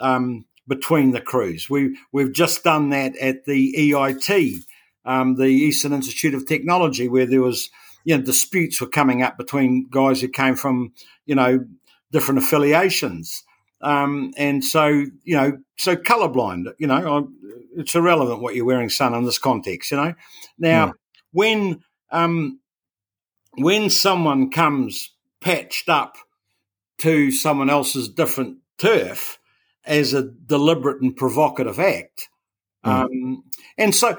[0.01, 1.69] Um, between the crews.
[1.69, 4.63] We we've just done that at the EIT,
[5.09, 7.71] um, the Eastern Institute of Technology, where there was
[8.05, 10.93] you know disputes were coming up between guys who came from
[11.25, 11.65] you know
[12.13, 13.43] different affiliations,
[13.81, 16.67] um, and so you know so colorblind.
[16.79, 17.31] You know,
[17.75, 19.91] it's irrelevant what you're wearing, son, in this context.
[19.91, 20.15] You know,
[20.59, 20.93] now mm.
[21.33, 21.81] when
[22.11, 22.61] um,
[23.57, 25.11] when someone comes
[25.41, 26.17] patched up
[26.99, 29.39] to someone else's different turf
[29.87, 32.29] as a deliberate and provocative act.
[32.85, 32.91] Mm.
[32.91, 33.45] Um,
[33.79, 34.19] and so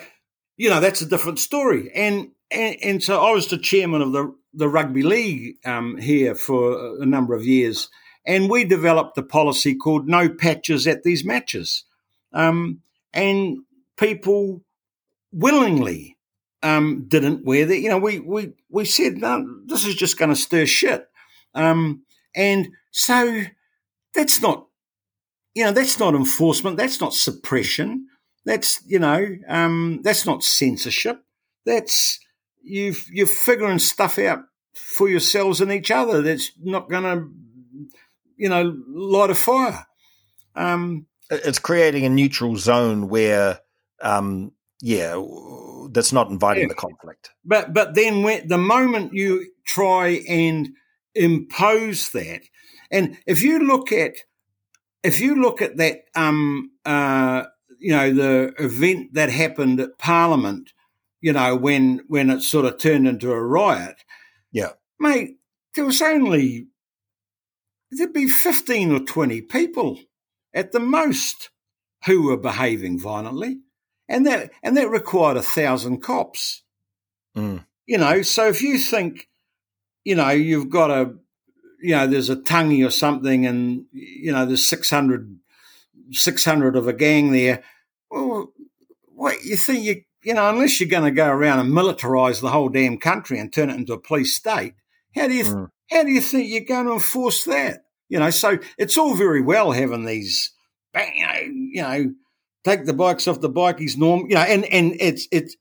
[0.59, 1.89] you know, that's a different story.
[1.95, 6.35] And, and, and so I was the chairman of the, the rugby league um, here
[6.35, 7.87] for a number of years.
[8.27, 11.85] And we developed a policy called no patches at these matches.
[12.33, 12.81] Um,
[13.13, 13.59] and
[13.95, 14.61] people
[15.31, 16.17] willingly
[16.61, 17.79] um, didn't wear that.
[17.79, 21.07] You know, we, we, we said, no, this is just going to stir shit.
[21.55, 22.03] Um,
[22.35, 23.43] and so
[24.13, 24.67] that's not,
[25.55, 26.75] you know, that's not enforcement.
[26.75, 28.08] That's not suppression.
[28.45, 31.23] That's you know, um, that's not censorship.
[31.65, 32.19] That's
[32.61, 34.39] you you're figuring stuff out
[34.73, 36.21] for yourselves and each other.
[36.21, 37.29] That's not going to,
[38.37, 39.85] you know, light a fire.
[40.55, 43.59] Um, it's creating a neutral zone where,
[44.01, 45.21] um, yeah,
[45.91, 46.69] that's not inviting yeah.
[46.69, 47.31] the conflict.
[47.45, 50.69] But but then when the moment you try and
[51.13, 52.41] impose that,
[52.91, 54.13] and if you look at
[55.03, 57.43] if you look at that, um, uh,
[57.79, 60.73] you know, the event that happened at Parliament,
[61.21, 64.03] you know, when when it sort of turned into a riot,
[64.51, 65.37] yeah, mate,
[65.75, 66.67] there was only
[67.91, 69.99] there'd be fifteen or twenty people
[70.53, 71.49] at the most
[72.05, 73.59] who were behaving violently,
[74.07, 76.63] and that and that required a thousand cops.
[77.35, 77.65] Mm.
[77.85, 79.27] You know, so if you think,
[80.03, 81.15] you know, you've got a
[81.81, 85.39] you know, there's a tangi or something, and you know, there's 600,
[86.11, 87.63] 600 of a gang there.
[88.09, 88.51] Well,
[89.13, 92.49] what you think you you know, unless you're going to go around and militarize the
[92.49, 94.73] whole damn country and turn it into a police state,
[95.15, 95.69] how do you mm.
[95.89, 97.83] how do you think you're going to enforce that?
[98.09, 100.51] You know, so it's all very well having these,
[100.95, 102.13] you know, you know,
[102.63, 105.55] take the bikes off the bikies norm, you know, and and it's it's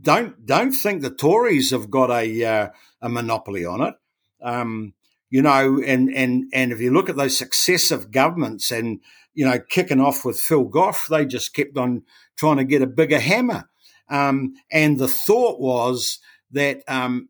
[0.00, 2.68] don't don't think the Tories have got a uh,
[3.02, 3.94] a monopoly on it.
[4.42, 4.94] Um,
[5.30, 9.00] you know, and and and if you look at those successive governments and
[9.34, 12.02] you know kicking off with Phil Goff, they just kept on
[12.36, 13.68] trying to get a bigger hammer,
[14.08, 16.18] um, and the thought was
[16.52, 17.28] that um,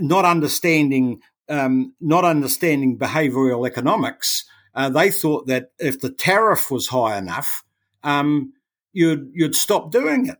[0.00, 4.44] not understanding um, not understanding behavioural economics,
[4.74, 7.64] uh, they thought that if the tariff was high enough,
[8.02, 8.52] um,
[8.92, 10.38] you'd you'd stop doing it.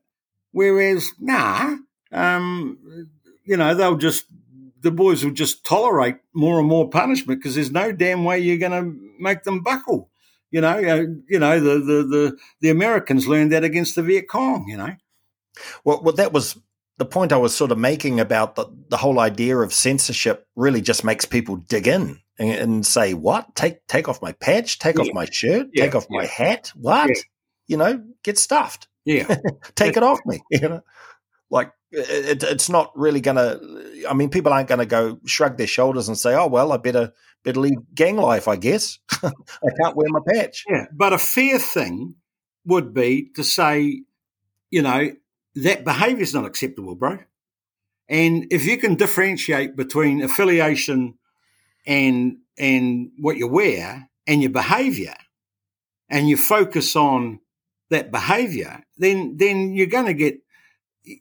[0.53, 1.77] Whereas, nah,
[2.12, 3.09] um,
[3.45, 4.27] you know, they'll just
[4.81, 8.59] the boys will just tolerate more and more punishment because there's no damn way you're
[8.59, 10.11] going to make them buckle.
[10.51, 14.29] You know, uh, you know the, the the the Americans learned that against the Viet
[14.29, 14.66] Cong.
[14.68, 14.97] You know,
[15.85, 16.59] well, well, that was
[16.97, 20.47] the point I was sort of making about the the whole idea of censorship.
[20.57, 23.55] Really, just makes people dig in and, and say, "What?
[23.57, 24.79] Take take off my patch?
[24.79, 25.03] Take yeah.
[25.03, 25.68] off my shirt?
[25.74, 25.85] Yeah.
[25.85, 26.18] Take off yeah.
[26.20, 26.72] my hat?
[26.74, 27.11] What?
[27.66, 28.89] You know, get stuffed.
[29.05, 29.37] Yeah,
[29.74, 30.41] take it off me.
[30.51, 30.81] You know,
[31.51, 34.07] like it, it's not really going to.
[34.09, 36.77] I mean, people aren't going to go shrug their shoulders and say, "Oh well, I
[36.77, 37.13] better
[37.45, 39.31] better leave gang life." I guess I
[39.83, 40.65] can't wear my patch.
[40.69, 42.17] Yeah, but a fair thing
[42.65, 44.03] would be to say,
[44.71, 45.11] you know,
[45.55, 47.19] that behaviour is not acceptable, bro.
[48.09, 51.19] And if you can differentiate between affiliation
[51.87, 55.15] and and what you wear and your behaviour,
[56.11, 57.41] and you focus on
[57.91, 60.41] that behaviour, then then you're going to get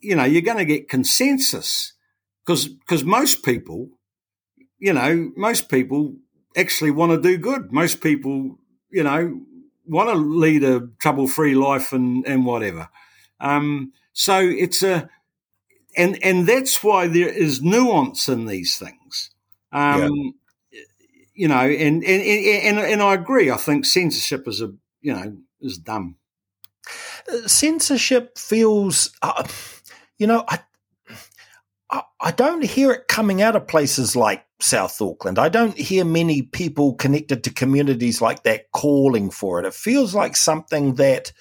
[0.01, 1.93] you know, you're going to get consensus
[2.45, 3.89] because because most people,
[4.79, 6.15] you know, most people
[6.55, 7.71] actually want to do good.
[7.71, 8.57] Most people,
[8.89, 9.41] you know,
[9.85, 12.89] want to lead a trouble-free life and and whatever.
[13.39, 15.09] Um, so it's a
[15.95, 19.31] and and that's why there is nuance in these things.
[19.71, 20.33] Um,
[20.71, 20.81] yeah.
[21.33, 23.51] You know, and, and and and I agree.
[23.51, 26.15] I think censorship is a you know is dumb.
[27.45, 29.11] Censorship feels.
[29.21, 29.43] Uh,
[30.17, 30.59] you know, I,
[31.89, 35.39] I, I don't hear it coming out of places like South Auckland.
[35.39, 39.65] I don't hear many people connected to communities like that calling for it.
[39.65, 41.31] It feels like something that,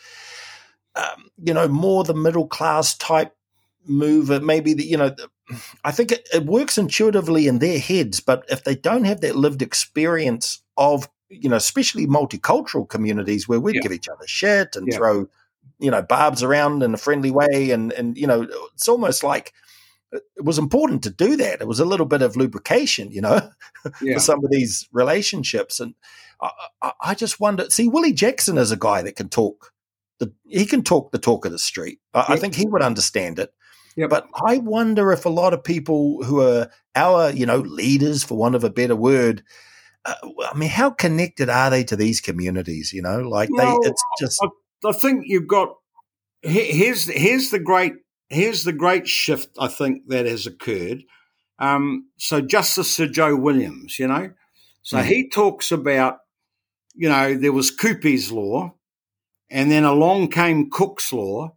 [0.94, 3.34] um, you know, more the middle class type
[3.86, 4.28] move.
[4.42, 5.14] Maybe the, you know,
[5.84, 9.36] I think it, it works intuitively in their heads, but if they don't have that
[9.36, 13.80] lived experience of, you know, especially multicultural communities where we'd yeah.
[13.80, 14.96] give each other shit and yeah.
[14.96, 15.28] throw
[15.78, 19.52] you know barbs around in a friendly way and and you know it's almost like
[20.12, 23.50] it was important to do that it was a little bit of lubrication you know
[24.02, 24.14] yeah.
[24.14, 25.94] for some of these relationships and
[26.40, 26.50] I,
[26.82, 29.72] I, I, just wonder see willie jackson is a guy that can talk
[30.18, 33.38] the, he can talk the talk of the street I, I think he would understand
[33.38, 33.52] it
[33.96, 34.08] yeah.
[34.08, 38.36] But I wonder if a lot of people who are our, you know, leaders, for
[38.36, 39.42] want of a better word,
[40.04, 40.14] uh,
[40.52, 42.92] I mean, how connected are they to these communities?
[42.92, 44.38] You know, like well, they, it's just.
[44.42, 44.48] I,
[44.86, 45.74] I think you've got
[46.42, 47.94] here's here's the great
[48.28, 51.02] here's the great shift I think that has occurred.
[51.58, 54.30] Um, so Justice Sir Joe Williams, you know,
[54.82, 55.08] so mm-hmm.
[55.08, 56.18] he talks about
[56.94, 58.74] you know there was Kupe's law,
[59.50, 61.56] and then along came Cook's law,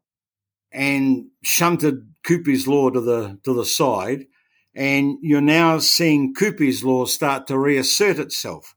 [0.72, 4.26] and shunted Kupe's law to the to the side,
[4.74, 8.74] and you're now seeing Kupe's law start to reassert itself,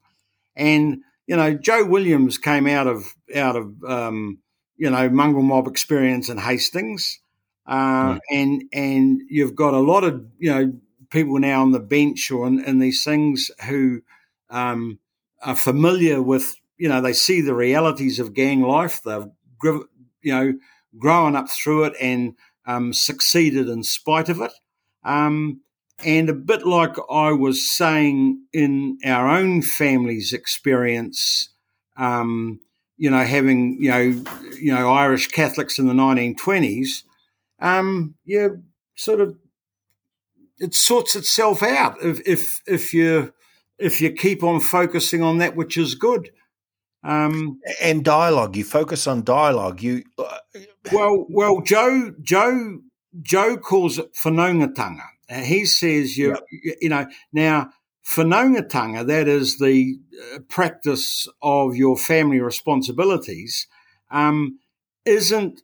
[0.57, 4.39] and you know, Joe Williams came out of out of um,
[4.83, 7.21] you know mongrel mob experience in Hastings,
[7.67, 8.21] uh, mm.
[8.31, 10.73] and and you've got a lot of you know
[11.11, 14.03] people now on the bench or in, in these things who
[14.51, 14.99] um,
[15.43, 19.03] are familiar with you know they see the realities of gang life.
[19.05, 19.29] They've
[19.63, 20.55] you know,
[20.99, 22.35] growing up through it and
[22.67, 24.53] um, succeeded in spite of it.
[25.05, 25.61] Um,
[26.05, 31.51] and a bit like I was saying in our own family's experience,
[31.97, 32.61] um,
[33.03, 34.25] you know, having you know,
[34.61, 37.03] you know, Irish Catholics in the 1920s,
[37.59, 38.51] um, yeah,
[38.95, 39.37] sort of,
[40.61, 43.35] it sorts itself out if if if you
[43.77, 46.31] if you keep on focusing on that which is good.
[47.03, 49.83] Um, and dialogue, you focus on dialogue.
[49.83, 50.39] You uh,
[50.93, 52.79] well, well, Joe, Joe,
[53.21, 55.03] Joe calls it whanaungatanga.
[55.43, 56.77] He says you, yep.
[56.81, 57.73] you know, now
[58.07, 59.99] whanaungatanga, that is the
[60.35, 63.67] uh, practice of your family responsibilities,
[64.11, 64.59] um,
[65.05, 65.63] isn't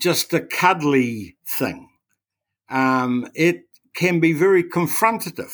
[0.00, 1.88] just a cuddly thing.
[2.68, 3.62] Um, it
[3.94, 5.52] can be very confrontative.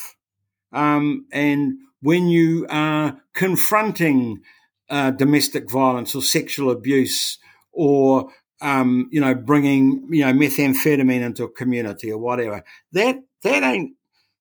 [0.72, 4.40] Um, and when you are confronting
[4.88, 7.38] uh, domestic violence or sexual abuse
[7.72, 8.30] or
[8.60, 13.94] um, you know bringing you know methamphetamine into a community or whatever that that ain't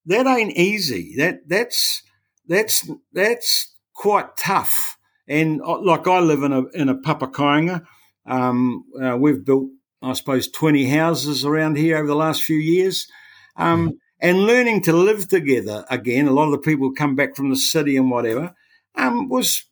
[0.10, 1.16] that ain't easy.
[1.18, 2.04] That that's
[2.48, 4.98] that's that's quite tough.
[5.28, 7.86] And uh, like I live in a in a papakainga
[8.26, 9.70] um, uh, we've built
[10.02, 13.08] I suppose 20 houses around here over the last few years.
[13.56, 16.28] Um, mm and learning to live together again.
[16.28, 18.54] A lot of the people come back from the city and whatever
[18.96, 19.66] um, was,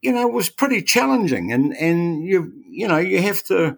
[0.00, 3.76] you know, was pretty challenging, and and you you know you have to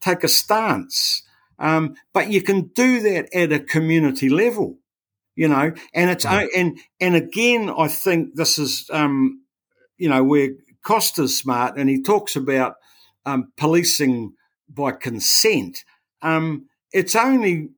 [0.00, 1.22] take a stance,
[1.58, 4.78] um, but you can do that at a community level,
[5.38, 6.48] you know, and it's right.
[6.54, 9.44] and and again, I think this is um,
[9.96, 10.48] you know where
[10.82, 12.74] Coster's smart, and he talks about
[13.24, 14.32] um, policing
[14.68, 15.84] by consent.
[16.22, 17.68] Um, it's only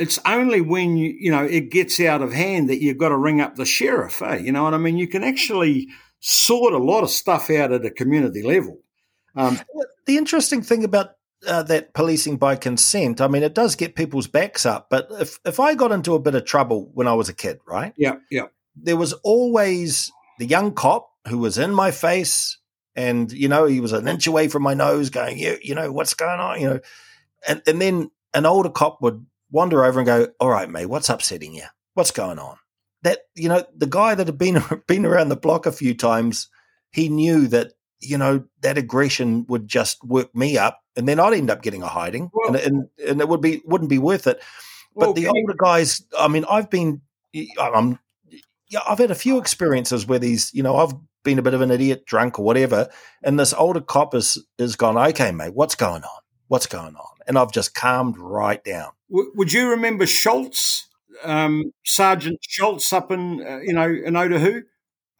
[0.00, 3.16] it's only when you you know it gets out of hand that you've got to
[3.16, 4.20] ring up the sheriff.
[4.20, 4.38] Eh?
[4.38, 4.98] You know what I mean?
[4.98, 5.86] You can actually
[6.18, 8.80] sort a lot of stuff out at a community level.
[9.36, 9.60] Um,
[10.06, 11.10] the interesting thing about
[11.46, 14.88] uh, that policing by consent, I mean, it does get people's backs up.
[14.90, 17.58] But if if I got into a bit of trouble when I was a kid,
[17.66, 17.92] right?
[17.96, 18.46] Yeah, yeah.
[18.76, 22.58] There was always the young cop who was in my face,
[22.96, 25.92] and you know he was an inch away from my nose, going, "You, you know
[25.92, 26.80] what's going on?" You know,
[27.48, 31.08] and and then an older cop would wander over and go, "All right, mate, what's
[31.08, 31.66] upsetting you?
[31.94, 32.56] What's going on?"
[33.02, 36.48] That you know, the guy that had been been around the block a few times,
[36.90, 41.34] he knew that you know that aggression would just work me up, and then I'd
[41.34, 44.26] end up getting a hiding, well, and, and, and it would be wouldn't be worth
[44.26, 44.40] it.
[44.94, 47.00] But well, the older guys, I mean, I've been,
[47.58, 47.98] I'm,
[48.68, 51.60] yeah, I've had a few experiences where these, you know, I've been a bit of
[51.60, 52.88] an idiot, drunk or whatever,
[53.22, 56.20] and this older cop has is gone, okay, mate, what's going on?
[56.48, 57.16] What's going on?
[57.26, 58.90] And I've just calmed right down.
[59.10, 60.88] W- would you remember Schultz,
[61.24, 64.62] um, Sergeant Schultz up in uh, you know in Otahuhu,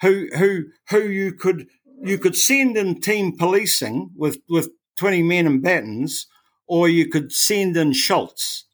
[0.02, 1.66] who who who you could
[2.02, 6.26] you could send in team policing with with twenty men and batons,
[6.66, 8.64] or you could send in Schultz.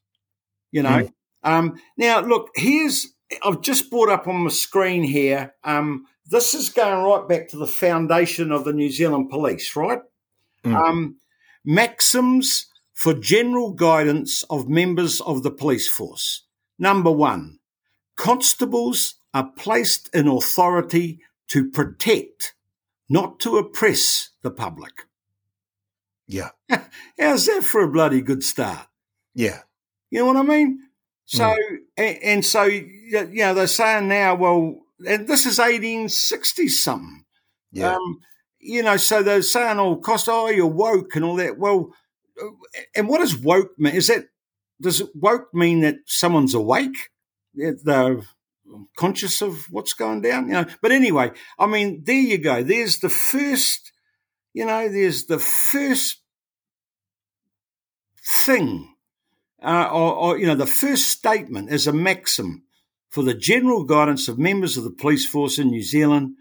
[0.71, 0.89] You know.
[0.89, 1.13] Mm.
[1.43, 3.07] Um, now look, here's
[3.43, 5.55] I've just brought up on the screen here.
[5.63, 10.01] Um, this is going right back to the foundation of the New Zealand Police, right?
[10.63, 10.75] Mm.
[10.75, 11.15] Um,
[11.65, 16.43] maxims for general guidance of members of the police force.
[16.77, 17.59] Number one,
[18.15, 22.53] constables are placed in authority to protect,
[23.09, 25.07] not to oppress the public.
[26.31, 26.49] Yeah.
[27.19, 28.87] How's that for a bloody good start?
[29.35, 29.59] Yeah.
[30.09, 30.79] You know what I mean?
[31.25, 31.77] So, mm.
[31.97, 37.25] and, and, so, you know, they're saying now, well, and this is 1860 something.
[37.71, 37.95] Yeah.
[37.95, 38.19] Um,
[38.59, 41.57] you know, so they're saying, oh, Coster, oh, you're woke and all that.
[41.57, 41.93] Well,
[42.95, 43.95] and what does woke mean?
[43.95, 44.25] Is that
[44.81, 47.09] does woke mean that someone's awake?
[47.53, 48.21] They're
[48.97, 50.65] conscious of what's going down, you know.
[50.81, 52.63] But anyway, I mean, there you go.
[52.63, 53.91] There's the first,
[54.53, 56.20] you know, there's the first
[58.23, 58.95] thing,
[59.61, 62.63] uh, or, or you know, the first statement is a maxim
[63.09, 66.35] for the general guidance of members of the police force in New Zealand.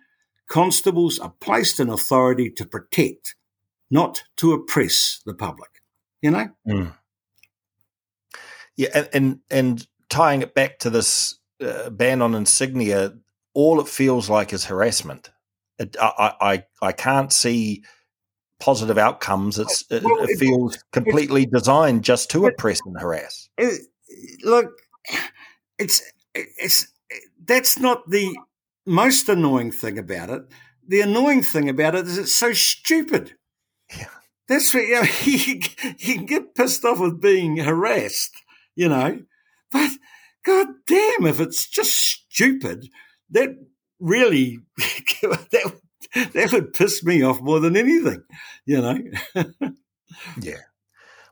[0.48, 3.34] Constables are placed in authority to protect,
[3.90, 5.70] not to oppress the public
[6.22, 6.48] you know?
[6.66, 6.94] Mm.
[8.76, 13.14] Yeah, and, and, and tying it back to this uh, ban on insignia,
[13.54, 15.30] all it feels like is harassment.
[15.78, 17.84] It, I, I I can't see
[18.60, 19.58] positive outcomes.
[19.58, 23.48] It's oh, it, well, it feels it, completely designed just to oppress and harass.
[24.44, 24.72] look,
[25.78, 26.02] it's
[26.34, 26.86] it's
[27.44, 28.36] that's not the
[28.86, 30.42] most annoying thing about it.
[30.86, 33.34] The annoying thing about it is it's so stupid.
[33.96, 34.06] Yeah.
[34.48, 35.60] That's what, you, know, you,
[35.98, 38.32] you can get pissed off with being harassed,
[38.74, 39.20] you know,
[39.70, 39.92] but
[40.44, 42.88] god damn, if it's just stupid,
[43.30, 43.50] that
[44.00, 44.58] really,
[45.22, 45.72] that,
[46.14, 48.22] that would piss me off more than anything,
[48.64, 48.98] you know.
[50.40, 50.58] Yeah.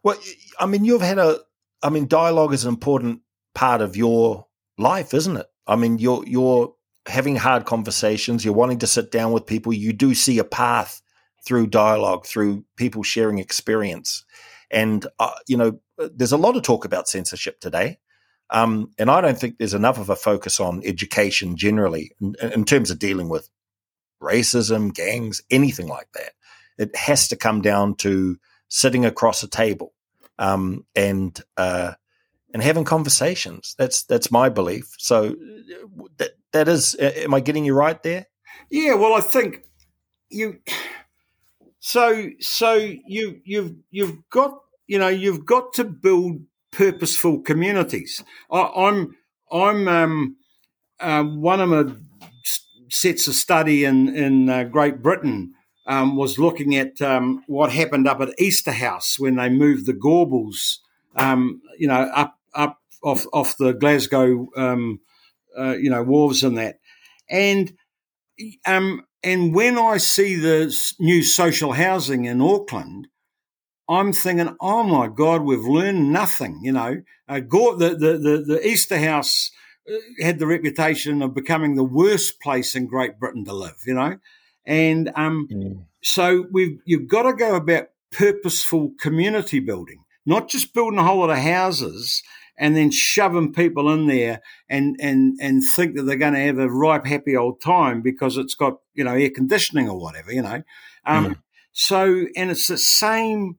[0.03, 0.19] Well,
[0.59, 1.41] I mean, you've had a.
[1.83, 3.21] I mean, dialogue is an important
[3.55, 4.47] part of your
[4.77, 5.47] life, isn't it?
[5.67, 6.75] I mean, you're you're
[7.07, 8.45] having hard conversations.
[8.45, 9.73] You're wanting to sit down with people.
[9.73, 11.01] You do see a path
[11.47, 14.25] through dialogue, through people sharing experience,
[14.71, 17.99] and uh, you know, there's a lot of talk about censorship today.
[18.51, 22.65] Um, and I don't think there's enough of a focus on education generally in, in
[22.65, 23.51] terms of dealing with
[24.23, 26.33] racism, gangs, anything like that.
[26.79, 28.39] It has to come down to
[28.69, 29.95] sitting across a table
[30.39, 31.93] um, and uh,
[32.53, 33.75] and having conversations.
[33.79, 34.95] That's that's my belief.
[34.99, 35.35] So
[36.19, 36.97] that that is.
[36.99, 38.27] Am I getting you right there?
[38.71, 38.95] Yeah.
[38.95, 39.65] Well, I think
[40.31, 40.61] you.
[41.81, 48.23] So so you you've you've got you know you've got to build purposeful communities.
[48.51, 49.17] I, am
[49.51, 50.37] I'm, I'm um,
[51.01, 51.95] uh, one of my
[53.01, 55.55] sets of study in in uh, Great Britain
[55.87, 60.79] um, was looking at um, what happened up at Easterhouse when they moved the Gorbals,
[61.17, 65.01] um, you know, up up off off the Glasgow, um,
[65.59, 66.79] uh, you know, wharves and that,
[67.31, 67.73] and
[68.67, 73.09] um, and when I see the new social housing in Auckland,
[73.89, 76.61] I'm thinking, oh my God, we've learned nothing.
[76.63, 79.55] You know, uh, the, the, the, the Easterhouse uh,
[80.21, 84.19] had the reputation of becoming the worst place in Great Britain to live, you know.
[84.67, 85.85] And um, mm.
[86.03, 91.21] so we've you've got to go about purposeful community building, not just building a whole
[91.21, 92.23] lot of houses
[92.61, 96.59] and then shoving people in there and and and think that they're going to have
[96.59, 100.43] a ripe, happy old time because it's got you know air conditioning or whatever, you
[100.43, 100.63] know.
[101.05, 101.43] Um, mm.
[101.73, 103.57] So and it's the same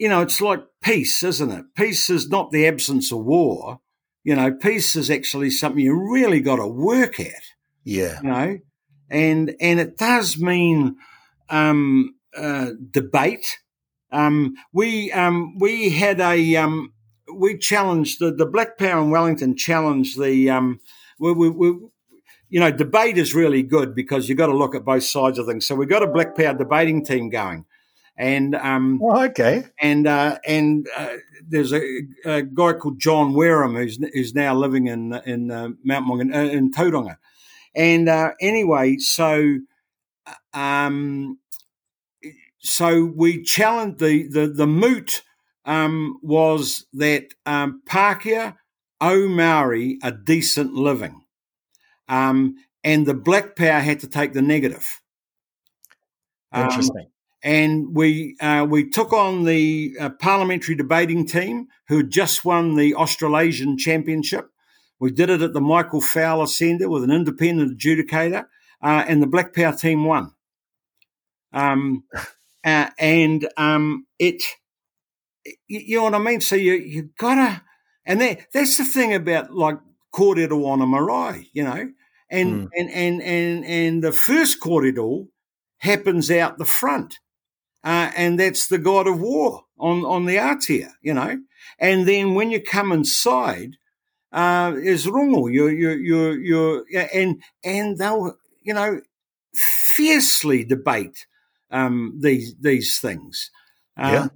[0.00, 1.66] you know, it's like peace, isn't it?
[1.76, 3.80] Peace is not the absence of war.
[4.22, 7.42] You know, peace is actually something you really got to work at.
[7.84, 8.20] Yeah.
[8.22, 8.58] You know,
[9.08, 10.96] and and it does mean
[11.48, 13.58] um, uh, debate.
[14.12, 16.92] Um, we um, we had a um,
[17.32, 20.80] we challenged the, the Black Power in Wellington challenged the um,
[21.18, 21.66] we, we, we,
[22.48, 25.46] you know debate is really good because you've got to look at both sides of
[25.46, 25.66] things.
[25.66, 27.66] So we got a Black Power debating team going,
[28.20, 31.16] and um, oh, okay, and uh, and uh,
[31.48, 31.80] there's a,
[32.26, 36.50] a, guy called John Wareham who's who's now living in in uh, Mount Maunganui uh,
[36.50, 37.16] in Tauranga,
[37.74, 39.60] and uh, anyway, so
[40.52, 41.38] um,
[42.58, 45.22] so we challenged the the the moot
[45.64, 48.54] um, was that um, Pākehā
[49.00, 51.22] owe Maori a decent living,
[52.06, 52.54] um,
[52.84, 55.00] and the Black Power had to take the negative.
[56.52, 57.06] Um, Interesting.
[57.42, 62.76] And we uh, we took on the uh, parliamentary debating team who had just won
[62.76, 64.50] the Australasian Championship.
[64.98, 68.44] We did it at the Michael Fowler Centre with an independent adjudicator,
[68.82, 70.32] uh, and the Black Power team won.
[71.52, 72.04] Um,
[72.64, 74.42] uh, and um, it,
[75.66, 76.42] you know what I mean.
[76.42, 77.62] So you you gotta,
[78.04, 79.78] and that that's the thing about like
[80.14, 81.90] Kōrero Ona Marae, you know,
[82.30, 82.68] and mm.
[82.76, 85.28] and and and and the first kōrero
[85.78, 87.18] happens out the front
[87.84, 91.40] uh, and that's the god of war on on the Aotea, you know.
[91.78, 93.76] And then when you come inside,
[94.32, 99.00] uh, is Rongo, you you you you and and they'll you know
[99.54, 101.26] fiercely debate
[101.70, 103.50] um, these these things.
[103.96, 104.28] Um, yeah.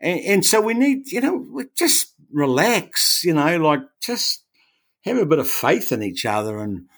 [0.00, 4.42] And, and, so we need, you know, just relax, you know, like just
[5.04, 6.88] have a bit of faith in each other and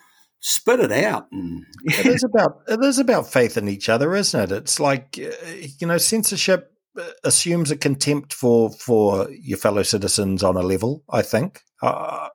[0.45, 1.27] spit it out.
[1.33, 4.53] And, it is about it is about faith in each other, isn't it?
[4.53, 10.43] It's like uh, you know, censorship uh, assumes a contempt for for your fellow citizens
[10.43, 11.03] on a level.
[11.09, 12.29] I think, uh,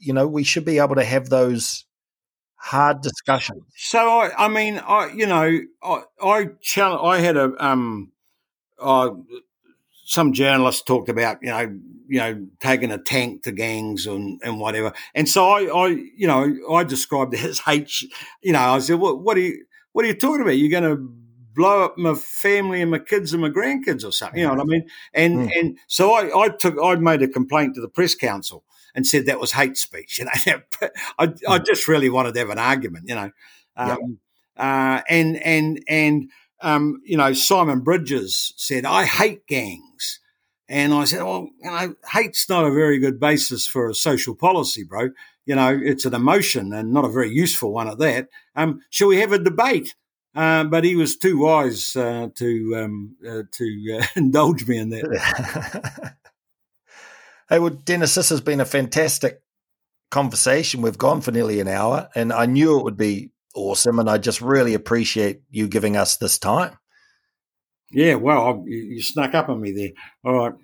[0.00, 1.84] you know, we should be able to have those
[2.56, 3.64] hard discussions.
[3.76, 8.12] So I, I mean, I you know, I I, challenge, I had a um,
[8.80, 9.10] uh,
[10.06, 11.78] some journalists talked about, you know,
[12.08, 14.92] you know, taking a tank to gangs and, and whatever.
[15.16, 17.90] And so I, I, you know, I described it as hate.
[18.40, 20.52] You know, I said, what, what are you, what are you talking about?
[20.52, 21.12] You're going to
[21.56, 24.38] blow up my family and my kids and my grandkids or something.
[24.38, 24.88] You know what I mean?
[25.12, 25.58] And mm.
[25.58, 28.62] and so I, I took I made a complaint to the press council
[28.94, 30.20] and said that was hate speech.
[30.20, 30.60] You know,
[31.18, 33.08] I, I just really wanted to have an argument.
[33.08, 33.30] You know,
[33.76, 33.98] um, yep.
[34.56, 36.30] uh, and and and
[36.60, 40.20] um, you know, Simon Bridges said, I hate gangs.
[40.68, 44.34] And I said, well, you know, hate's not a very good basis for a social
[44.34, 45.10] policy, bro.
[45.44, 48.28] You know, it's an emotion and not a very useful one at that.
[48.56, 49.94] Um, shall we have a debate?
[50.34, 54.90] Uh, but he was too wise uh, to um, uh, to uh, indulge me in
[54.90, 56.14] that.
[57.48, 59.40] hey, well, Dennis, this has been a fantastic
[60.10, 60.82] conversation.
[60.82, 63.98] We've gone for nearly an hour, and I knew it would be awesome.
[63.98, 66.78] And I just really appreciate you giving us this time.
[67.90, 69.90] Yeah, well, you, you snuck up on me there.
[70.24, 70.54] All right.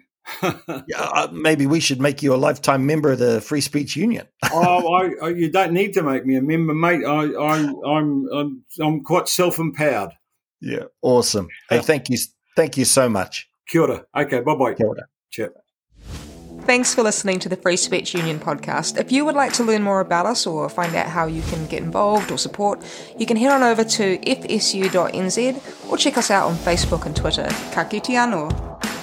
[0.87, 4.29] yeah, uh, maybe we should make you a lifetime member of the Free Speech Union.
[4.53, 7.05] oh, I, I, you don't need to make me a member, mate.
[7.05, 10.13] I, I, I'm, I'm, I'm quite self-empowered.
[10.61, 11.49] Yeah, awesome.
[11.69, 12.19] Hey, thank you,
[12.55, 13.49] thank you so much.
[13.67, 14.05] Kia ora.
[14.17, 14.75] Okay, bye bye.
[14.75, 15.03] Kia ora.
[15.31, 15.51] Cheers.
[16.65, 18.97] Thanks for listening to the Free Speech Union podcast.
[18.97, 21.67] If you would like to learn more about us or find out how you can
[21.67, 22.81] get involved or support,
[23.19, 27.49] you can head on over to fsu.nz or check us out on Facebook and Twitter.
[27.73, 29.02] Ka anō.